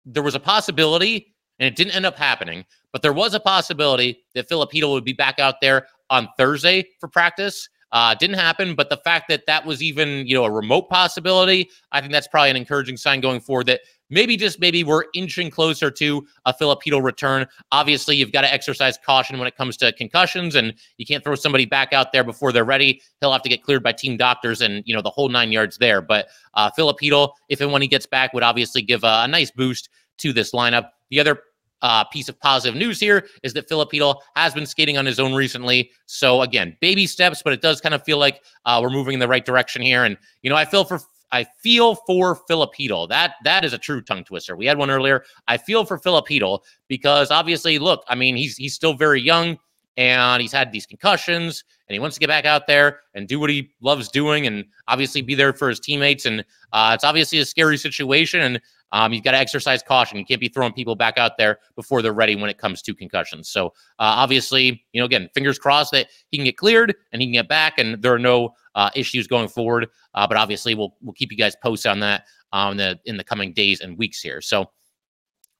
there 0.04 0.22
was 0.22 0.34
a 0.34 0.40
possibility, 0.40 1.34
and 1.58 1.66
it 1.66 1.76
didn't 1.76 1.94
end 1.94 2.06
up 2.06 2.16
happening, 2.16 2.64
but 2.92 3.02
there 3.02 3.12
was 3.12 3.34
a 3.34 3.40
possibility 3.40 4.22
that 4.34 4.48
Filipino 4.48 4.92
would 4.92 5.04
be 5.04 5.12
back 5.12 5.38
out 5.38 5.56
there 5.60 5.86
on 6.10 6.28
Thursday 6.36 6.84
for 7.00 7.08
practice. 7.08 7.68
Uh, 7.90 8.14
didn't 8.14 8.36
happen, 8.36 8.74
but 8.74 8.90
the 8.90 8.96
fact 8.98 9.28
that 9.28 9.46
that 9.46 9.64
was 9.64 9.80
even 9.80 10.26
you 10.26 10.34
know 10.34 10.44
a 10.44 10.50
remote 10.50 10.88
possibility, 10.90 11.70
I 11.92 12.00
think 12.00 12.12
that's 12.12 12.26
probably 12.26 12.50
an 12.50 12.56
encouraging 12.56 12.96
sign 12.96 13.20
going 13.20 13.40
forward 13.40 13.66
that 13.66 13.80
maybe 14.10 14.36
just 14.36 14.60
maybe 14.60 14.84
we're 14.84 15.04
inching 15.14 15.50
closer 15.50 15.90
to 15.90 16.26
a 16.44 16.52
Filipino 16.52 16.98
return. 16.98 17.46
Obviously, 17.72 18.16
you've 18.16 18.32
got 18.32 18.42
to 18.42 18.52
exercise 18.52 18.98
caution 19.04 19.38
when 19.38 19.48
it 19.48 19.56
comes 19.56 19.76
to 19.78 19.92
concussions, 19.92 20.54
and 20.54 20.74
you 20.98 21.06
can't 21.06 21.24
throw 21.24 21.34
somebody 21.34 21.64
back 21.64 21.92
out 21.92 22.12
there 22.12 22.24
before 22.24 22.52
they're 22.52 22.64
ready. 22.64 23.00
He'll 23.20 23.32
have 23.32 23.42
to 23.42 23.48
get 23.48 23.62
cleared 23.62 23.82
by 23.82 23.92
team 23.92 24.16
doctors, 24.16 24.60
and 24.60 24.82
you 24.86 24.94
know 24.94 25.02
the 25.02 25.10
whole 25.10 25.28
nine 25.28 25.52
yards 25.52 25.78
there. 25.78 26.00
But 26.00 26.28
uh, 26.54 26.70
Filipino, 26.76 27.32
if 27.48 27.60
and 27.60 27.72
when 27.72 27.82
he 27.82 27.88
gets 27.88 28.06
back, 28.06 28.32
would 28.32 28.42
obviously 28.42 28.82
give 28.82 29.04
a, 29.04 29.22
a 29.24 29.28
nice 29.28 29.50
boost 29.50 29.88
to 30.18 30.32
this 30.32 30.52
lineup. 30.52 30.90
The 31.10 31.20
other 31.20 31.38
uh, 31.84 32.02
piece 32.04 32.30
of 32.30 32.40
positive 32.40 32.78
news 32.78 32.98
here 32.98 33.26
is 33.42 33.52
that 33.52 33.68
Filipino 33.68 34.14
has 34.36 34.54
been 34.54 34.64
skating 34.64 34.96
on 34.96 35.04
his 35.04 35.20
own 35.20 35.34
recently. 35.34 35.90
So 36.06 36.40
again, 36.40 36.76
baby 36.80 37.06
steps, 37.06 37.42
but 37.42 37.52
it 37.52 37.60
does 37.60 37.80
kind 37.80 37.94
of 37.94 38.02
feel 38.04 38.16
like 38.16 38.42
uh, 38.64 38.80
we're 38.82 38.90
moving 38.90 39.14
in 39.14 39.20
the 39.20 39.28
right 39.28 39.44
direction 39.44 39.82
here. 39.82 40.04
And 40.04 40.16
you 40.40 40.48
know, 40.48 40.56
I 40.56 40.64
feel 40.64 40.84
for 40.84 40.98
I 41.32 41.46
feel 41.62 41.96
for 42.06 42.36
Filipino. 42.48 43.06
That 43.06 43.34
that 43.44 43.64
is 43.64 43.72
a 43.72 43.78
true 43.78 44.02
tongue 44.02 44.24
twister. 44.24 44.56
We 44.56 44.66
had 44.66 44.78
one 44.78 44.90
earlier. 44.90 45.24
I 45.48 45.56
feel 45.56 45.84
for 45.84 45.98
Filipino 45.98 46.60
because 46.88 47.30
obviously, 47.30 47.78
look, 47.78 48.04
I 48.08 48.14
mean, 48.14 48.36
he's 48.36 48.56
he's 48.56 48.74
still 48.74 48.94
very 48.94 49.20
young 49.20 49.58
and 49.96 50.42
he's 50.42 50.52
had 50.52 50.72
these 50.72 50.86
concussions 50.86 51.64
and 51.88 51.94
he 51.94 52.00
wants 52.00 52.16
to 52.16 52.20
get 52.20 52.28
back 52.28 52.44
out 52.44 52.66
there 52.66 53.00
and 53.14 53.28
do 53.28 53.38
what 53.38 53.50
he 53.50 53.70
loves 53.80 54.08
doing 54.08 54.46
and 54.46 54.64
obviously 54.88 55.22
be 55.22 55.34
there 55.34 55.52
for 55.52 55.68
his 55.68 55.78
teammates 55.78 56.26
and 56.26 56.44
uh, 56.72 56.92
it's 56.94 57.04
obviously 57.04 57.38
a 57.38 57.44
scary 57.44 57.76
situation 57.76 58.40
and 58.40 58.60
um, 58.94 59.12
you've 59.12 59.24
got 59.24 59.32
to 59.32 59.38
exercise 59.38 59.82
caution. 59.82 60.18
You 60.18 60.24
can't 60.24 60.40
be 60.40 60.48
throwing 60.48 60.72
people 60.72 60.94
back 60.94 61.18
out 61.18 61.36
there 61.36 61.58
before 61.74 62.00
they're 62.00 62.12
ready 62.12 62.36
when 62.36 62.48
it 62.48 62.58
comes 62.58 62.80
to 62.82 62.94
concussions. 62.94 63.48
So 63.48 63.68
uh, 63.98 64.22
obviously, 64.22 64.84
you 64.92 65.00
know, 65.00 65.04
again, 65.04 65.28
fingers 65.34 65.58
crossed 65.58 65.90
that 65.90 66.06
he 66.30 66.38
can 66.38 66.44
get 66.44 66.56
cleared 66.56 66.94
and 67.12 67.20
he 67.20 67.26
can 67.26 67.32
get 67.32 67.48
back, 67.48 67.78
and 67.78 68.00
there 68.00 68.14
are 68.14 68.20
no 68.20 68.54
uh, 68.74 68.90
issues 68.94 69.26
going 69.26 69.48
forward. 69.48 69.88
Uh, 70.14 70.26
but 70.26 70.36
obviously, 70.36 70.74
we'll 70.74 70.96
we'll 71.00 71.14
keep 71.14 71.30
you 71.30 71.38
guys 71.38 71.56
posted 71.62 71.90
on 71.90 72.00
that 72.00 72.24
um, 72.52 72.72
in 72.72 72.76
the 72.76 73.00
in 73.06 73.16
the 73.16 73.24
coming 73.24 73.52
days 73.52 73.80
and 73.80 73.98
weeks 73.98 74.20
here. 74.20 74.40
So. 74.40 74.70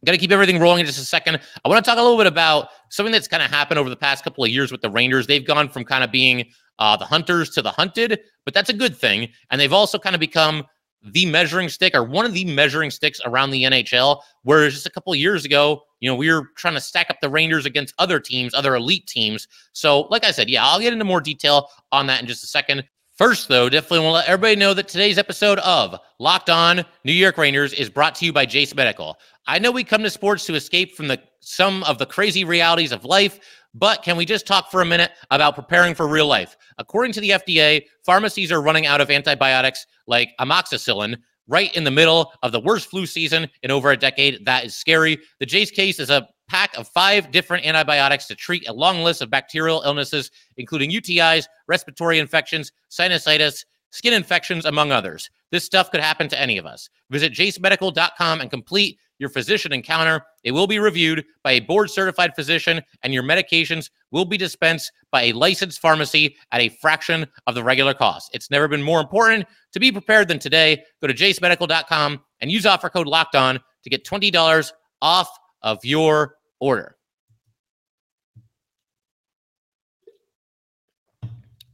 Got 0.05 0.13
to 0.13 0.19
keep 0.19 0.33
everything 0.33 0.61
rolling 0.61 0.81
in 0.81 0.87
just 0.87 0.99
a 0.99 1.03
second. 1.03 1.41
I 1.65 1.69
want 1.71 1.83
to 1.83 1.91
talk 1.91 1.99
a 1.99 2.03
little 2.03 2.19
bit 2.19 2.27
about 2.27 2.69
something 2.91 3.11
that's 3.11 3.27
kind 3.27 3.43
of 3.43 3.51
happened 3.51 3.79
over 3.79 3.89
the 3.89 3.97
past 3.97 4.23
couple 4.23 4.45
of 4.45 4.51
years 4.51 4.71
with 4.71 4.83
the 4.83 4.91
Rangers. 4.91 5.27
They've 5.27 5.47
gone 5.47 5.71
from 5.71 5.83
kind 5.85 6.05
of 6.05 6.13
being 6.13 6.45
uh, 6.79 6.95
the 6.99 7.07
hunters 7.07 7.49
to 7.51 7.63
the 7.63 7.71
hunted, 7.71 8.21
but 8.45 8.53
that's 8.53 8.69
a 8.69 8.75
good 8.75 8.95
thing. 8.95 9.31
And 9.51 9.59
they've 9.59 9.73
also 9.73 9.99
kind 9.99 10.15
of 10.15 10.21
become 10.21 10.65
the 11.05 11.27
measuring 11.27 11.69
stick 11.69 11.95
or 11.95 12.03
one 12.03 12.25
of 12.25 12.33
the 12.33 12.45
measuring 12.47 12.91
sticks 12.91 13.21
around 13.25 13.51
the 13.51 13.65
NHL. 13.65 14.23
Whereas 14.43 14.73
just 14.73 14.87
a 14.87 14.91
couple 14.91 15.15
years 15.15 15.45
ago, 15.45 15.83
you 16.01 16.09
know, 16.09 16.15
we 16.15 16.33
were 16.33 16.49
trying 16.57 16.75
to 16.75 16.81
stack 16.81 17.11
up 17.11 17.21
the 17.21 17.29
Rangers 17.29 17.67
against 17.67 17.95
other 17.99 18.19
teams, 18.19 18.55
other 18.55 18.75
elite 18.75 19.07
teams. 19.07 19.47
So, 19.73 20.03
like 20.11 20.25
I 20.25 20.31
said, 20.31 20.49
yeah, 20.49 20.67
I'll 20.67 20.81
get 20.81 20.93
into 20.93 21.05
more 21.05 21.21
detail 21.21 21.69
on 21.93 22.07
that 22.07 22.21
in 22.21 22.27
just 22.27 22.43
a 22.43 22.47
second. 22.47 22.85
First, 23.17 23.47
though, 23.47 23.69
definitely 23.69 24.01
want 24.01 24.09
to 24.09 24.15
let 24.15 24.27
everybody 24.27 24.57
know 24.57 24.75
that 24.75 24.89
today's 24.89 25.19
episode 25.19 25.61
of 25.61 26.01
Locked 26.19 26.51
On 26.51 26.85
New 27.05 27.13
York 27.13 27.39
Rangers 27.39 27.73
is 27.73 27.89
brought 27.89 28.17
to 28.17 28.25
you 28.25 28.33
by 28.33 28.45
Jase 28.45 28.75
Medical. 28.75 29.17
I 29.47 29.61
know 29.61 29.71
we 29.71 29.85
come 29.85 30.03
to 30.03 30.11
sports 30.11 30.45
to 30.47 30.57
escape 30.57 30.97
from 30.97 31.07
the 31.07 31.23
some 31.39 31.85
of 31.85 31.99
the 31.99 32.07
crazy 32.07 32.43
realities 32.43 32.91
of 32.91 33.05
life, 33.05 33.39
but 33.73 34.03
can 34.03 34.17
we 34.17 34.25
just 34.25 34.49
talk 34.49 34.69
for 34.69 34.83
a 34.83 34.85
minute 34.85 35.13
about 35.31 35.55
preparing 35.55 35.95
for 35.95 36.09
real 36.09 36.27
life? 36.27 36.57
According 36.79 37.13
to 37.13 37.21
the 37.21 37.31
FDA, 37.31 37.85
pharmacies 38.05 38.51
are 38.51 38.61
running 38.61 38.87
out 38.87 39.01
of 39.01 39.13
antibiotics 39.13 39.87
like 40.09 40.33
amoxicillin 40.41 41.17
right 41.47 41.73
in 41.77 41.85
the 41.85 41.93
middle 41.93 42.33
of 42.43 42.51
the 42.51 42.59
worst 42.59 42.91
flu 42.91 43.07
season 43.07 43.49
in 43.63 43.71
over 43.71 43.93
a 43.93 43.97
decade. 43.97 44.45
That 44.45 44.65
is 44.65 44.75
scary. 44.75 45.21
The 45.39 45.47
Jase 45.47 45.71
case 45.71 46.01
is 46.01 46.11
a 46.11 46.27
pack 46.49 46.77
of 46.77 46.89
five 46.89 47.31
different 47.31 47.67
antibiotics 47.67 48.27
to 48.27 48.35
treat 48.35 48.69
a 48.69 48.73
long 48.73 49.03
list 49.03 49.23
of 49.23 49.31
bacterial 49.31 49.83
illnesses, 49.85 50.31
including 50.57 50.91
UTIs, 50.91 51.47
respiratory 51.69 52.19
infections, 52.19 52.73
sinusitis, 52.91 53.65
skin 53.91 54.13
infections, 54.13 54.65
among 54.65 54.91
others. 54.91 55.31
This 55.53 55.65
stuff 55.65 55.91
could 55.91 56.01
happen 56.01 56.29
to 56.29 56.41
any 56.41 56.59
of 56.59 56.67
us. 56.67 56.89
Visit 57.11 57.33
jasemedical.com 57.33 58.41
and 58.41 58.51
complete 58.51 58.99
your 59.19 59.29
physician 59.29 59.73
encounter. 59.73 60.25
It 60.43 60.51
will 60.51 60.67
be 60.67 60.81
reviewed 60.81 61.25
by 61.45 61.53
a 61.53 61.61
board 61.61 61.91
certified 61.91 62.35
physician, 62.35 62.83
and 63.03 63.15
your 63.15 63.23
medications 63.23 63.91
will 64.11 64.25
be 64.25 64.37
dispensed 64.37 64.91
by 65.13 65.23
a 65.23 65.33
licensed 65.33 65.81
pharmacy 65.81 66.35
at 66.51 66.61
a 66.61 66.69
fraction 66.69 67.27
of 67.47 67.55
the 67.55 67.63
regular 67.63 67.95
cost. 67.95 68.31
It's 68.35 68.51
never 68.51 68.67
been 68.67 68.83
more 68.83 69.01
important 69.01 69.47
to 69.73 69.81
be 69.81 69.93
prepared 69.93 70.27
than 70.27 70.41
today. 70.41 70.83
Go 71.01 71.07
to 71.07 71.15
jasemedical.com 71.15 72.21
and 72.41 72.51
use 72.51 72.67
offer 72.67 72.91
code 72.91 73.07
locked 73.07 73.37
on 73.37 73.61
to 73.85 73.91
get 73.91 74.05
$20 74.05 74.73
off 75.03 75.29
of 75.65 75.85
your 75.85 76.37
order. 76.61 76.97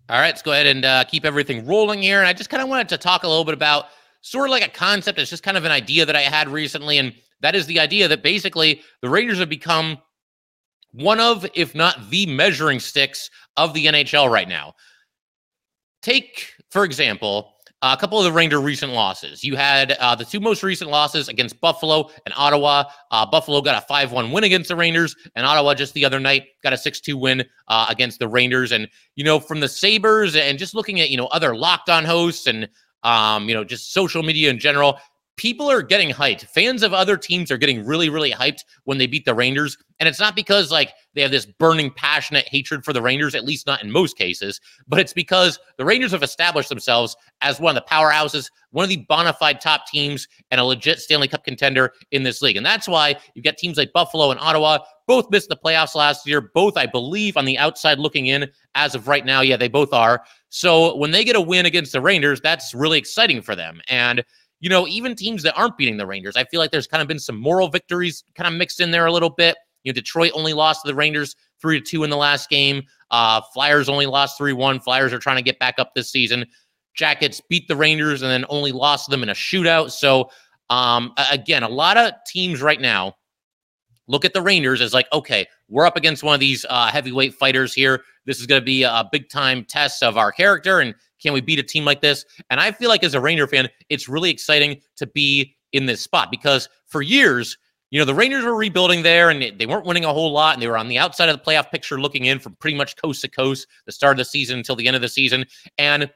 All 0.09 0.18
right, 0.18 0.29
let's 0.29 0.42
go 0.42 0.53
ahead 0.53 0.66
and 0.66 0.85
uh, 0.85 1.05
keep 1.05 1.24
everything 1.24 1.66
rolling 1.66 2.03
here. 2.03 2.18
And 2.18 2.26
I 2.26 2.33
just 2.33 2.50
kind 2.50 2.62
of 2.62 2.68
wanted 2.68 2.88
to 2.88 2.98
talk 2.98 3.22
a 3.22 3.29
little 3.29 3.44
bit 3.44 3.55
about 3.55 3.87
sort 4.22 4.48
of 4.48 4.50
like 4.50 4.66
a 4.66 4.70
concept. 4.70 5.18
It's 5.18 5.31
just 5.31 5.42
kind 5.42 5.57
of 5.57 5.64
an 5.64 5.70
idea 5.70 6.05
that 6.07 6.16
I 6.16 6.22
had 6.22 6.48
recently. 6.48 6.98
And 6.98 7.14
that 7.40 7.55
is 7.55 7.66
the 7.66 7.79
idea 7.79 8.09
that 8.09 8.22
basically 8.22 8.83
the 9.03 9.09
Rangers 9.09 9.38
have 9.38 9.48
become 9.48 9.98
one 10.92 11.20
of, 11.20 11.46
if 11.55 11.74
not 11.74 12.11
the 12.11 12.26
measuring 12.26 12.81
sticks 12.81 13.31
of 13.57 13.72
the 13.72 13.87
NHL 13.87 14.29
right 14.31 14.48
now. 14.48 14.74
Take, 16.03 16.55
for 16.70 16.85
example, 16.85 17.55
a 17.82 17.96
couple 17.96 18.18
of 18.18 18.24
the 18.24 18.32
Ranger 18.32 18.60
recent 18.60 18.92
losses. 18.92 19.42
You 19.42 19.56
had 19.56 19.92
uh, 19.92 20.14
the 20.14 20.24
two 20.24 20.40
most 20.40 20.62
recent 20.62 20.90
losses 20.90 21.28
against 21.28 21.60
Buffalo 21.60 22.10
and 22.26 22.34
Ottawa. 22.36 22.84
Uh, 23.10 23.24
Buffalo 23.24 23.62
got 23.62 23.82
a 23.82 23.86
5 23.86 24.12
1 24.12 24.32
win 24.32 24.44
against 24.44 24.68
the 24.68 24.76
Rangers, 24.76 25.16
and 25.34 25.46
Ottawa 25.46 25.74
just 25.74 25.94
the 25.94 26.04
other 26.04 26.20
night 26.20 26.48
got 26.62 26.72
a 26.72 26.76
6 26.76 27.00
2 27.00 27.16
win 27.16 27.44
uh, 27.68 27.86
against 27.88 28.18
the 28.18 28.28
Rangers. 28.28 28.72
And, 28.72 28.88
you 29.16 29.24
know, 29.24 29.40
from 29.40 29.60
the 29.60 29.68
Sabres 29.68 30.36
and 30.36 30.58
just 30.58 30.74
looking 30.74 31.00
at, 31.00 31.10
you 31.10 31.16
know, 31.16 31.26
other 31.28 31.56
locked 31.56 31.88
on 31.88 32.04
hosts 32.04 32.46
and, 32.46 32.68
um, 33.02 33.48
you 33.48 33.54
know, 33.54 33.64
just 33.64 33.94
social 33.94 34.22
media 34.22 34.50
in 34.50 34.58
general, 34.58 34.98
people 35.40 35.70
are 35.70 35.81
getting 35.81 36.11
hyped. 36.11 36.42
Fans 36.42 36.83
of 36.83 36.92
other 36.92 37.16
teams 37.16 37.50
are 37.50 37.57
getting 37.57 37.83
really, 37.83 38.11
really 38.11 38.31
hyped 38.31 38.62
when 38.85 38.98
they 38.98 39.07
beat 39.07 39.24
the 39.24 39.35
Rangers. 39.35 39.79
And 39.98 40.07
it's 40.07 40.20
not 40.20 40.37
because 40.37 40.70
like 40.70 40.92
they 41.14 41.22
have 41.22 41.31
this 41.31 41.46
burning, 41.46 41.90
passionate 41.92 42.46
hatred 42.46 42.85
for 42.85 42.92
the 42.92 43.00
Rangers, 43.00 43.35
at 43.35 43.46
least 43.46 43.66
not 43.66 43.83
in 43.83 43.90
most 43.90 44.18
cases, 44.18 44.61
but 44.87 45.00
it's 45.00 45.14
because 45.14 45.59
the 45.79 45.85
Rangers 45.87 46.12
have 46.12 46.22
established 46.22 46.68
themselves 46.68 47.16
as 47.40 47.59
one 47.59 47.74
of 47.74 47.83
the 47.83 47.88
powerhouses, 47.90 48.50
one 48.72 48.83
of 48.83 48.90
the 48.90 48.98
bona 49.09 49.33
fide 49.33 49.62
top 49.62 49.87
teams, 49.87 50.29
and 50.50 50.61
a 50.61 50.64
legit 50.64 51.00
Stanley 51.00 51.26
Cup 51.26 51.42
contender 51.42 51.94
in 52.11 52.22
this 52.22 52.42
league. 52.42 52.59
And 52.59 52.66
that's 52.66 52.87
why 52.87 53.16
you've 53.35 53.44
got 53.44 53.57
teams 53.57 53.79
like 53.79 53.94
Buffalo 53.94 54.31
and 54.31 54.40
Ottawa. 54.40 54.81
Both 55.07 55.31
missed 55.31 55.48
the 55.48 55.57
playoffs 55.57 55.94
last 55.94 56.26
year. 56.26 56.50
Both, 56.55 56.76
I 56.76 56.85
believe, 56.85 57.38
on 57.38 57.46
the 57.46 57.57
outside 57.57 57.98
looking 57.98 58.26
in 58.26 58.46
as 58.74 58.94
of 58.94 59.09
right 59.09 59.24
now. 59.24 59.40
Yeah, 59.40 59.57
they 59.57 59.68
both 59.68 59.94
are. 59.94 60.22
So 60.50 60.96
when 60.96 61.12
they 61.12 61.24
get 61.24 61.35
a 61.35 61.40
win 61.40 61.64
against 61.64 61.92
the 61.92 62.03
Rangers, 62.03 62.42
that's 62.42 62.74
really 62.74 62.98
exciting 62.98 63.40
for 63.40 63.57
them. 63.57 63.81
And 63.88 64.22
you 64.61 64.68
know, 64.68 64.87
even 64.87 65.14
teams 65.14 65.42
that 65.42 65.57
aren't 65.57 65.77
beating 65.77 65.96
the 65.96 66.07
Rangers, 66.07 66.37
I 66.37 66.44
feel 66.44 66.61
like 66.61 66.70
there's 66.70 66.87
kind 66.87 67.03
of 67.03 67.09
been 67.09 67.18
some 67.18 67.37
moral 67.37 67.68
victories 67.68 68.25
kind 68.35 68.46
of 68.46 68.59
mixed 68.59 68.81
in 68.81 68.90
there 68.90 69.07
a 69.07 69.12
little 69.12 69.31
bit. 69.31 69.57
You 69.83 69.92
know, 69.92 69.94
Detroit 69.94 70.33
only 70.35 70.53
lost 70.53 70.83
to 70.83 70.88
the 70.88 70.94
Rangers 70.94 71.35
three 71.61 71.81
to 71.81 71.85
two 71.85 72.05
in 72.05 72.11
the 72.11 72.16
last 72.16 72.51
game. 72.51 72.83
Uh, 73.11 73.40
Flyers 73.55 73.88
only 73.88 74.07
lost 74.07 74.37
three 74.37 74.53
one. 74.53 74.79
Flyers 74.79 75.12
are 75.12 75.18
trying 75.18 75.37
to 75.37 75.42
get 75.42 75.59
back 75.59 75.79
up 75.79 75.94
this 75.94 76.11
season. 76.11 76.44
Jackets 76.94 77.40
beat 77.49 77.68
the 77.68 77.77
Rangers 77.77 78.23
and 78.23 78.31
then 78.31 78.44
only 78.49 78.73
lost 78.73 79.09
them 79.09 79.23
in 79.23 79.31
a 79.31 79.35
shootout. 79.35 79.90
So 79.90 80.31
um, 80.68 81.12
again, 81.31 81.62
a 81.62 81.68
lot 81.68 81.96
of 81.96 82.12
teams 82.27 82.61
right 82.61 82.81
now 82.81 83.14
look 84.07 84.25
at 84.25 84.35
the 84.35 84.42
Rangers 84.42 84.81
as 84.81 84.92
like, 84.92 85.07
okay, 85.12 85.46
we're 85.68 85.87
up 85.87 85.96
against 85.96 86.23
one 86.23 86.35
of 86.35 86.40
these 86.40 86.66
uh, 86.68 86.88
heavyweight 86.88 87.35
fighters 87.35 87.73
here. 87.73 88.03
This 88.27 88.40
is 88.40 88.46
going 88.46 88.61
to 88.61 88.64
be 88.64 88.83
a 88.83 89.09
big 89.11 89.29
time 89.31 89.64
test 89.64 90.03
of 90.03 90.18
our 90.18 90.33
character 90.33 90.81
and 90.81 90.94
can 91.20 91.33
we 91.33 91.40
beat 91.40 91.59
a 91.59 91.62
team 91.62 91.85
like 91.85 92.00
this? 92.00 92.24
And 92.50 92.61
I 92.61 92.72
feel 92.72 92.88
like 92.88 93.04
as 93.04 93.14
a 93.14 93.20
Ranger 93.20 93.46
fan, 93.46 93.68
it's 93.88 94.09
really 94.09 94.30
exciting 94.30 94.80
to 94.96 95.06
be 95.06 95.56
in 95.72 95.87
this 95.87 96.00
spot 96.00 96.30
because 96.30 96.68
for 96.87 97.02
years, 97.02 97.56
you 97.90 97.98
know, 97.98 98.04
the 98.04 98.14
Rangers 98.14 98.44
were 98.44 98.54
rebuilding 98.54 99.02
there 99.02 99.30
and 99.30 99.59
they 99.59 99.66
weren't 99.66 99.85
winning 99.85 100.04
a 100.04 100.12
whole 100.12 100.33
lot 100.33 100.54
and 100.54 100.62
they 100.62 100.68
were 100.68 100.78
on 100.78 100.88
the 100.88 100.98
outside 100.98 101.28
of 101.28 101.37
the 101.37 101.42
playoff 101.42 101.70
picture 101.70 102.00
looking 102.00 102.26
in 102.26 102.38
from 102.38 102.54
pretty 102.56 102.76
much 102.76 102.96
coast 102.96 103.20
to 103.22 103.28
coast, 103.28 103.66
the 103.87 103.92
start 103.92 104.12
of 104.12 104.18
the 104.18 104.24
season 104.24 104.59
until 104.59 104.76
the 104.76 104.87
end 104.87 104.94
of 104.94 105.02
the 105.02 105.09
season. 105.09 105.44
And 105.76 106.11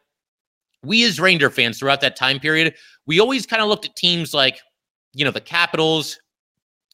we 0.85 1.05
as 1.05 1.19
Ranger 1.19 1.51
fans 1.51 1.79
throughout 1.79 2.01
that 2.03 2.15
time 2.15 2.39
period, 2.39 2.75
we 3.07 3.19
always 3.19 3.47
kind 3.47 3.61
of 3.61 3.69
looked 3.69 3.87
at 3.87 3.97
teams 3.97 4.33
like, 4.33 4.61
you 5.15 5.25
know, 5.25 5.31
the 5.31 5.41
Capitals, 5.41 6.19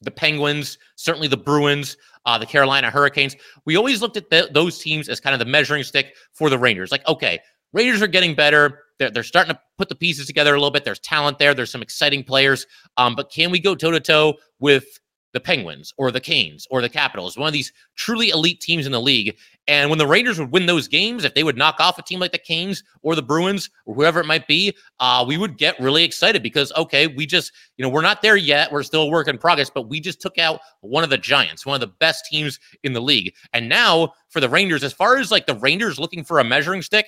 the 0.01 0.11
Penguins, 0.11 0.79
certainly 0.95 1.27
the 1.27 1.37
Bruins, 1.37 1.97
uh, 2.25 2.37
the 2.37 2.45
Carolina 2.45 2.89
Hurricanes. 2.89 3.35
We 3.65 3.75
always 3.75 4.01
looked 4.01 4.17
at 4.17 4.29
the, 4.29 4.49
those 4.51 4.79
teams 4.79 5.09
as 5.09 5.19
kind 5.19 5.33
of 5.33 5.39
the 5.39 5.45
measuring 5.45 5.83
stick 5.83 6.15
for 6.33 6.49
the 6.49 6.57
Rangers. 6.57 6.91
Like, 6.91 7.07
okay, 7.07 7.39
Raiders 7.73 8.01
are 8.01 8.07
getting 8.07 8.35
better. 8.35 8.79
They're, 8.99 9.09
they're 9.09 9.23
starting 9.23 9.55
to 9.55 9.61
put 9.77 9.89
the 9.89 9.95
pieces 9.95 10.27
together 10.27 10.53
a 10.53 10.57
little 10.57 10.71
bit. 10.71 10.83
There's 10.83 10.99
talent 10.99 11.39
there. 11.39 11.53
There's 11.53 11.71
some 11.71 11.81
exciting 11.81 12.23
players. 12.23 12.67
Um, 12.97 13.15
but 13.15 13.31
can 13.31 13.51
we 13.51 13.59
go 13.59 13.75
toe 13.75 13.91
to 13.91 13.99
toe 13.99 14.35
with 14.59 14.99
the 15.33 15.39
Penguins 15.39 15.93
or 15.97 16.11
the 16.11 16.19
Canes 16.19 16.67
or 16.69 16.81
the 16.81 16.89
Capitals, 16.89 17.37
one 17.37 17.47
of 17.47 17.53
these 17.53 17.71
truly 17.95 18.29
elite 18.29 18.59
teams 18.59 18.85
in 18.85 18.91
the 18.91 18.99
league. 18.99 19.37
And 19.67 19.89
when 19.89 19.99
the 19.99 20.07
Raiders 20.07 20.39
would 20.39 20.51
win 20.51 20.65
those 20.65 20.87
games, 20.87 21.23
if 21.23 21.33
they 21.33 21.43
would 21.43 21.57
knock 21.57 21.79
off 21.79 21.97
a 21.97 22.01
team 22.01 22.19
like 22.19 22.31
the 22.31 22.37
Canes 22.37 22.83
or 23.01 23.15
the 23.15 23.21
Bruins 23.21 23.69
or 23.85 23.95
whoever 23.95 24.19
it 24.19 24.25
might 24.25 24.47
be, 24.47 24.75
uh, 24.99 25.23
we 25.25 25.37
would 25.37 25.57
get 25.57 25.79
really 25.79 26.03
excited 26.03 26.43
because, 26.43 26.71
okay, 26.73 27.07
we 27.07 27.25
just, 27.25 27.53
you 27.77 27.83
know, 27.83 27.89
we're 27.89 28.01
not 28.01 28.21
there 28.21 28.35
yet. 28.35 28.71
We're 28.71 28.83
still 28.83 29.03
a 29.03 29.09
work 29.09 29.27
in 29.27 29.37
progress, 29.37 29.69
but 29.69 29.87
we 29.87 29.99
just 29.99 30.19
took 30.19 30.37
out 30.37 30.59
one 30.81 31.03
of 31.03 31.09
the 31.09 31.17
Giants, 31.17 31.65
one 31.65 31.75
of 31.75 31.81
the 31.81 31.95
best 31.99 32.25
teams 32.25 32.59
in 32.83 32.93
the 32.93 33.01
league. 33.01 33.33
And 33.53 33.69
now 33.69 34.13
for 34.29 34.41
the 34.41 34.49
Rangers, 34.49 34.83
as 34.83 34.93
far 34.93 35.17
as 35.17 35.31
like 35.31 35.45
the 35.45 35.55
Rangers 35.55 35.99
looking 35.99 36.23
for 36.23 36.39
a 36.39 36.43
measuring 36.43 36.81
stick, 36.81 37.07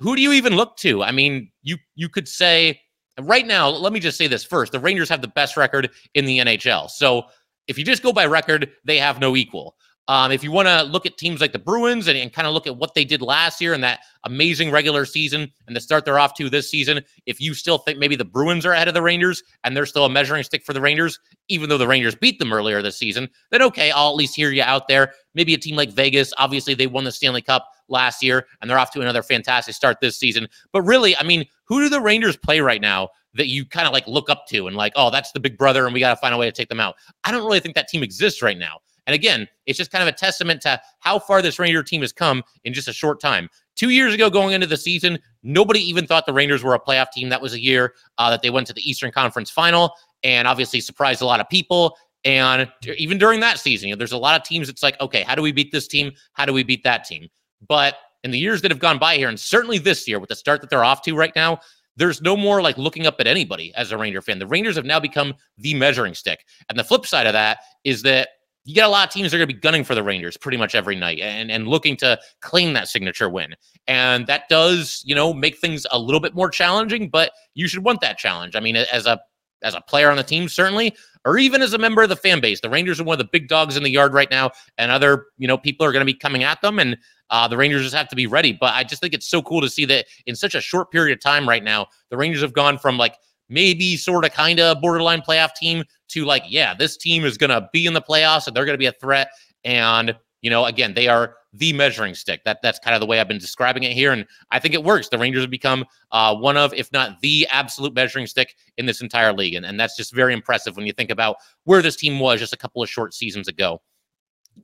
who 0.00 0.16
do 0.16 0.22
you 0.22 0.32
even 0.32 0.54
look 0.54 0.76
to? 0.78 1.02
I 1.02 1.10
mean, 1.10 1.50
you 1.62 1.76
you 1.94 2.08
could 2.08 2.28
say 2.28 2.80
right 3.20 3.46
now, 3.46 3.68
let 3.68 3.92
me 3.92 4.00
just 4.00 4.18
say 4.18 4.26
this 4.26 4.44
first. 4.44 4.72
The 4.72 4.80
Rangers 4.80 5.08
have 5.08 5.22
the 5.22 5.28
best 5.28 5.56
record 5.56 5.90
in 6.14 6.24
the 6.26 6.38
NHL. 6.38 6.90
So 6.90 7.24
if 7.66 7.78
you 7.78 7.84
just 7.84 8.02
go 8.02 8.12
by 8.12 8.26
record, 8.26 8.70
they 8.84 8.98
have 8.98 9.20
no 9.20 9.36
equal. 9.36 9.76
Um, 10.08 10.30
if 10.30 10.44
you 10.44 10.52
want 10.52 10.68
to 10.68 10.82
look 10.84 11.04
at 11.04 11.18
teams 11.18 11.40
like 11.40 11.52
the 11.52 11.58
Bruins 11.58 12.06
and, 12.06 12.16
and 12.16 12.32
kind 12.32 12.46
of 12.46 12.54
look 12.54 12.68
at 12.68 12.76
what 12.76 12.94
they 12.94 13.04
did 13.04 13.22
last 13.22 13.60
year 13.60 13.72
and 13.72 13.82
that 13.82 14.00
amazing 14.22 14.70
regular 14.70 15.04
season 15.04 15.50
and 15.66 15.74
the 15.74 15.80
start 15.80 16.04
they're 16.04 16.18
off 16.18 16.34
to 16.34 16.48
this 16.48 16.70
season, 16.70 17.02
if 17.26 17.40
you 17.40 17.54
still 17.54 17.78
think 17.78 17.98
maybe 17.98 18.14
the 18.14 18.24
Bruins 18.24 18.64
are 18.64 18.72
ahead 18.72 18.86
of 18.86 18.94
the 18.94 19.02
Rangers 19.02 19.42
and 19.64 19.76
they're 19.76 19.86
still 19.86 20.04
a 20.04 20.08
measuring 20.08 20.44
stick 20.44 20.64
for 20.64 20.72
the 20.72 20.80
Rangers, 20.80 21.18
even 21.48 21.68
though 21.68 21.78
the 21.78 21.88
Rangers 21.88 22.14
beat 22.14 22.38
them 22.38 22.52
earlier 22.52 22.82
this 22.82 22.96
season, 22.96 23.28
then 23.50 23.62
okay, 23.62 23.90
I'll 23.90 24.10
at 24.10 24.14
least 24.14 24.36
hear 24.36 24.52
you 24.52 24.62
out 24.62 24.86
there. 24.86 25.12
Maybe 25.34 25.54
a 25.54 25.58
team 25.58 25.74
like 25.74 25.90
Vegas, 25.90 26.32
obviously 26.38 26.74
they 26.74 26.86
won 26.86 27.02
the 27.02 27.12
Stanley 27.12 27.42
Cup 27.42 27.68
last 27.88 28.22
year 28.22 28.46
and 28.60 28.70
they're 28.70 28.78
off 28.78 28.92
to 28.92 29.00
another 29.00 29.24
fantastic 29.24 29.74
start 29.74 29.98
this 30.00 30.16
season. 30.16 30.46
But 30.72 30.82
really, 30.82 31.16
I 31.16 31.24
mean, 31.24 31.44
who 31.64 31.82
do 31.82 31.88
the 31.88 32.00
Rangers 32.00 32.36
play 32.36 32.60
right 32.60 32.80
now 32.80 33.08
that 33.34 33.48
you 33.48 33.64
kind 33.66 33.88
of 33.88 33.92
like 33.92 34.06
look 34.06 34.30
up 34.30 34.46
to 34.48 34.68
and 34.68 34.76
like, 34.76 34.92
oh, 34.94 35.10
that's 35.10 35.32
the 35.32 35.40
big 35.40 35.58
brother 35.58 35.84
and 35.84 35.92
we 35.92 35.98
got 35.98 36.10
to 36.10 36.16
find 36.20 36.32
a 36.32 36.38
way 36.38 36.46
to 36.46 36.52
take 36.52 36.68
them 36.68 36.80
out. 36.80 36.94
I 37.24 37.32
don't 37.32 37.44
really 37.44 37.60
think 37.60 37.74
that 37.74 37.88
team 37.88 38.04
exists 38.04 38.40
right 38.40 38.56
now. 38.56 38.78
And 39.06 39.14
again, 39.14 39.46
it's 39.66 39.78
just 39.78 39.90
kind 39.90 40.02
of 40.02 40.08
a 40.08 40.16
testament 40.16 40.60
to 40.62 40.80
how 41.00 41.18
far 41.18 41.42
this 41.42 41.58
Ranger 41.58 41.82
team 41.82 42.00
has 42.00 42.12
come 42.12 42.42
in 42.64 42.72
just 42.72 42.88
a 42.88 42.92
short 42.92 43.20
time. 43.20 43.48
Two 43.76 43.90
years 43.90 44.14
ago, 44.14 44.30
going 44.30 44.52
into 44.52 44.66
the 44.66 44.76
season, 44.76 45.18
nobody 45.42 45.80
even 45.80 46.06
thought 46.06 46.26
the 46.26 46.32
Rangers 46.32 46.64
were 46.64 46.74
a 46.74 46.80
playoff 46.80 47.10
team. 47.12 47.28
That 47.28 47.40
was 47.40 47.52
a 47.52 47.60
year 47.60 47.94
uh, 48.18 48.30
that 48.30 48.42
they 48.42 48.50
went 48.50 48.66
to 48.68 48.72
the 48.72 48.88
Eastern 48.88 49.12
Conference 49.12 49.50
final 49.50 49.92
and 50.24 50.48
obviously 50.48 50.80
surprised 50.80 51.22
a 51.22 51.26
lot 51.26 51.40
of 51.40 51.48
people. 51.48 51.96
And 52.24 52.68
even 52.98 53.18
during 53.18 53.40
that 53.40 53.58
season, 53.60 53.88
you 53.88 53.94
know, 53.94 53.98
there's 53.98 54.12
a 54.12 54.18
lot 54.18 54.40
of 54.40 54.46
teams. 54.46 54.68
It's 54.68 54.82
like, 54.82 55.00
okay, 55.00 55.22
how 55.22 55.34
do 55.34 55.42
we 55.42 55.52
beat 55.52 55.70
this 55.70 55.86
team? 55.86 56.12
How 56.32 56.44
do 56.44 56.52
we 56.52 56.64
beat 56.64 56.82
that 56.82 57.04
team? 57.04 57.28
But 57.68 57.96
in 58.24 58.32
the 58.32 58.38
years 58.38 58.62
that 58.62 58.72
have 58.72 58.80
gone 58.80 58.98
by 58.98 59.16
here, 59.16 59.28
and 59.28 59.38
certainly 59.38 59.78
this 59.78 60.08
year 60.08 60.18
with 60.18 60.30
the 60.30 60.34
start 60.34 60.60
that 60.62 60.70
they're 60.70 60.82
off 60.82 61.02
to 61.02 61.14
right 61.14 61.32
now, 61.36 61.60
there's 61.96 62.20
no 62.20 62.36
more 62.36 62.60
like 62.60 62.76
looking 62.76 63.06
up 63.06 63.20
at 63.20 63.26
anybody 63.26 63.72
as 63.74 63.92
a 63.92 63.96
Ranger 63.96 64.20
fan. 64.20 64.38
The 64.38 64.46
Rangers 64.46 64.76
have 64.76 64.84
now 64.84 65.00
become 65.00 65.34
the 65.58 65.74
measuring 65.74 66.14
stick. 66.14 66.44
And 66.68 66.78
the 66.78 66.84
flip 66.84 67.06
side 67.06 67.26
of 67.26 67.32
that 67.32 67.58
is 67.84 68.02
that 68.02 68.30
you 68.66 68.74
get 68.74 68.84
a 68.84 68.88
lot 68.88 69.06
of 69.06 69.12
teams 69.12 69.30
that 69.30 69.36
are 69.36 69.38
going 69.38 69.48
to 69.48 69.54
be 69.54 69.60
gunning 69.60 69.84
for 69.84 69.94
the 69.94 70.02
Rangers 70.02 70.36
pretty 70.36 70.58
much 70.58 70.74
every 70.74 70.96
night 70.96 71.20
and, 71.20 71.52
and 71.52 71.68
looking 71.68 71.96
to 71.98 72.18
claim 72.42 72.72
that 72.72 72.88
signature 72.88 73.30
win. 73.30 73.54
And 73.86 74.26
that 74.26 74.48
does, 74.48 75.02
you 75.06 75.14
know, 75.14 75.32
make 75.32 75.58
things 75.58 75.86
a 75.92 75.98
little 75.98 76.20
bit 76.20 76.34
more 76.34 76.50
challenging, 76.50 77.08
but 77.08 77.30
you 77.54 77.68
should 77.68 77.84
want 77.84 78.00
that 78.00 78.18
challenge. 78.18 78.56
I 78.56 78.60
mean, 78.60 78.74
as 78.74 79.06
a 79.06 79.20
as 79.62 79.74
a 79.74 79.80
player 79.80 80.10
on 80.10 80.16
the 80.16 80.22
team, 80.22 80.48
certainly, 80.48 80.94
or 81.24 81.38
even 81.38 81.62
as 81.62 81.72
a 81.72 81.78
member 81.78 82.02
of 82.02 82.08
the 82.08 82.16
fan 82.16 82.40
base. 82.40 82.60
The 82.60 82.68
Rangers 82.68 83.00
are 83.00 83.04
one 83.04 83.14
of 83.14 83.18
the 83.18 83.30
big 83.32 83.48
dogs 83.48 83.76
in 83.76 83.82
the 83.82 83.90
yard 83.90 84.12
right 84.12 84.30
now, 84.30 84.50
and 84.78 84.90
other 84.90 85.26
you 85.38 85.46
know 85.46 85.56
people 85.56 85.86
are 85.86 85.92
going 85.92 86.04
to 86.04 86.12
be 86.12 86.18
coming 86.18 86.42
at 86.42 86.60
them, 86.60 86.78
and 86.78 86.98
uh, 87.30 87.46
the 87.46 87.56
Rangers 87.56 87.82
just 87.82 87.94
have 87.94 88.08
to 88.08 88.16
be 88.16 88.26
ready. 88.26 88.52
But 88.52 88.74
I 88.74 88.84
just 88.84 89.00
think 89.00 89.14
it's 89.14 89.28
so 89.28 89.42
cool 89.42 89.60
to 89.60 89.70
see 89.70 89.84
that 89.86 90.06
in 90.26 90.34
such 90.34 90.56
a 90.56 90.60
short 90.60 90.90
period 90.90 91.16
of 91.16 91.22
time 91.22 91.48
right 91.48 91.62
now, 91.62 91.86
the 92.10 92.16
Rangers 92.16 92.42
have 92.42 92.52
gone 92.52 92.78
from 92.78 92.98
like 92.98 93.16
maybe 93.48 93.96
sort 93.96 94.24
of 94.24 94.32
kind 94.32 94.60
of 94.60 94.80
borderline 94.80 95.20
playoff 95.20 95.54
team 95.54 95.84
to 96.08 96.24
like, 96.24 96.44
yeah, 96.48 96.74
this 96.74 96.96
team 96.96 97.24
is 97.24 97.36
going 97.36 97.50
to 97.50 97.68
be 97.72 97.86
in 97.86 97.92
the 97.92 98.02
playoffs 98.02 98.46
and 98.46 98.56
they're 98.56 98.64
going 98.64 98.74
to 98.74 98.78
be 98.78 98.86
a 98.86 98.92
threat. 98.92 99.28
And 99.64 100.16
you 100.42 100.50
know, 100.50 100.66
again, 100.66 100.94
they 100.94 101.08
are 101.08 101.36
the 101.54 101.72
measuring 101.72 102.14
stick. 102.14 102.44
That 102.44 102.58
that's 102.62 102.78
kind 102.78 102.94
of 102.94 103.00
the 103.00 103.06
way 103.06 103.18
I've 103.18 103.28
been 103.28 103.38
describing 103.38 103.82
it 103.82 103.92
here, 103.92 104.12
and 104.12 104.26
I 104.50 104.58
think 104.58 104.74
it 104.74 104.84
works. 104.84 105.08
The 105.08 105.18
Rangers 105.18 105.42
have 105.42 105.50
become 105.50 105.84
uh, 106.12 106.36
one 106.36 106.56
of, 106.56 106.72
if 106.74 106.92
not 106.92 107.20
the 107.20 107.48
absolute 107.50 107.94
measuring 107.94 108.26
stick 108.26 108.54
in 108.76 108.86
this 108.86 109.00
entire 109.00 109.32
league, 109.32 109.54
and, 109.54 109.66
and 109.66 109.80
that's 109.80 109.96
just 109.96 110.14
very 110.14 110.34
impressive 110.34 110.76
when 110.76 110.86
you 110.86 110.92
think 110.92 111.10
about 111.10 111.36
where 111.64 111.82
this 111.82 111.96
team 111.96 112.20
was 112.20 112.38
just 112.38 112.52
a 112.52 112.56
couple 112.56 112.82
of 112.82 112.88
short 112.88 113.14
seasons 113.14 113.48
ago. 113.48 113.80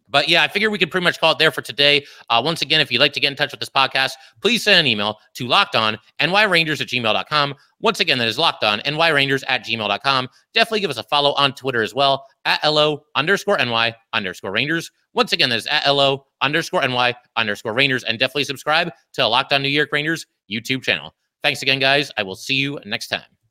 But 0.09 0.29
yeah, 0.29 0.43
I 0.43 0.49
figure 0.49 0.71
we 0.71 0.79
could 0.79 0.91
pretty 0.91 1.05
much 1.05 1.19
call 1.19 1.33
it 1.33 1.39
there 1.39 1.51
for 1.51 1.63
today. 1.63 2.05
Uh, 2.29 2.41
once 2.45 2.61
again, 2.61 2.81
if 2.81 2.93
you'd 2.93 3.01
like 3.01 3.15
to 3.15 3.21
get 3.21 3.31
in 3.31 3.37
touch 3.37 3.51
with 3.51 3.61
this 3.61 3.71
podcast, 3.71 4.13
please 4.41 4.63
send 4.63 4.79
an 4.79 4.87
email 4.87 5.19
to 5.35 5.47
locked 5.47 5.75
on 5.75 5.99
nyrangers 6.21 6.81
at 6.81 6.89
gmail.com. 6.89 7.55
Once 7.81 8.01
again, 8.01 8.19
that 8.19 8.29
is 8.29 8.39
locked 8.39 8.63
on 8.63 8.81
nyrangers 8.81 9.43
at 9.49 9.65
gmail.com. 9.65 10.29
Definitely 10.53 10.81
give 10.81 10.91
us 10.91 10.99
a 10.99 11.03
follow 11.05 11.33
on 11.33 11.55
Twitter 11.55 11.83
as 11.83 11.95
well 11.95 12.27
at 12.45 12.63
LO 12.63 13.05
underscore 13.15 13.57
NY 13.59 13.95
underscore 14.13 14.53
Rangers. 14.53 14.91
Once 15.15 15.33
again, 15.33 15.49
that 15.49 15.57
is 15.57 15.67
at 15.67 15.87
LO 15.91 16.27
underscore 16.43 16.87
NY 16.87 17.15
underscore 17.37 17.73
Rangers. 17.73 18.05
And 18.05 18.19
definitely 18.19 18.45
subscribe 18.45 18.91
to 19.15 19.27
Locked 19.27 19.53
on 19.53 19.63
New 19.63 19.69
York 19.69 19.91
Rangers 19.93 20.27
YouTube 20.51 20.83
channel. 20.83 21.15
Thanks 21.43 21.63
again, 21.63 21.79
guys. 21.79 22.11
I 22.17 22.23
will 22.23 22.37
see 22.37 22.55
you 22.55 22.79
next 22.85 23.09
time. 23.09 23.42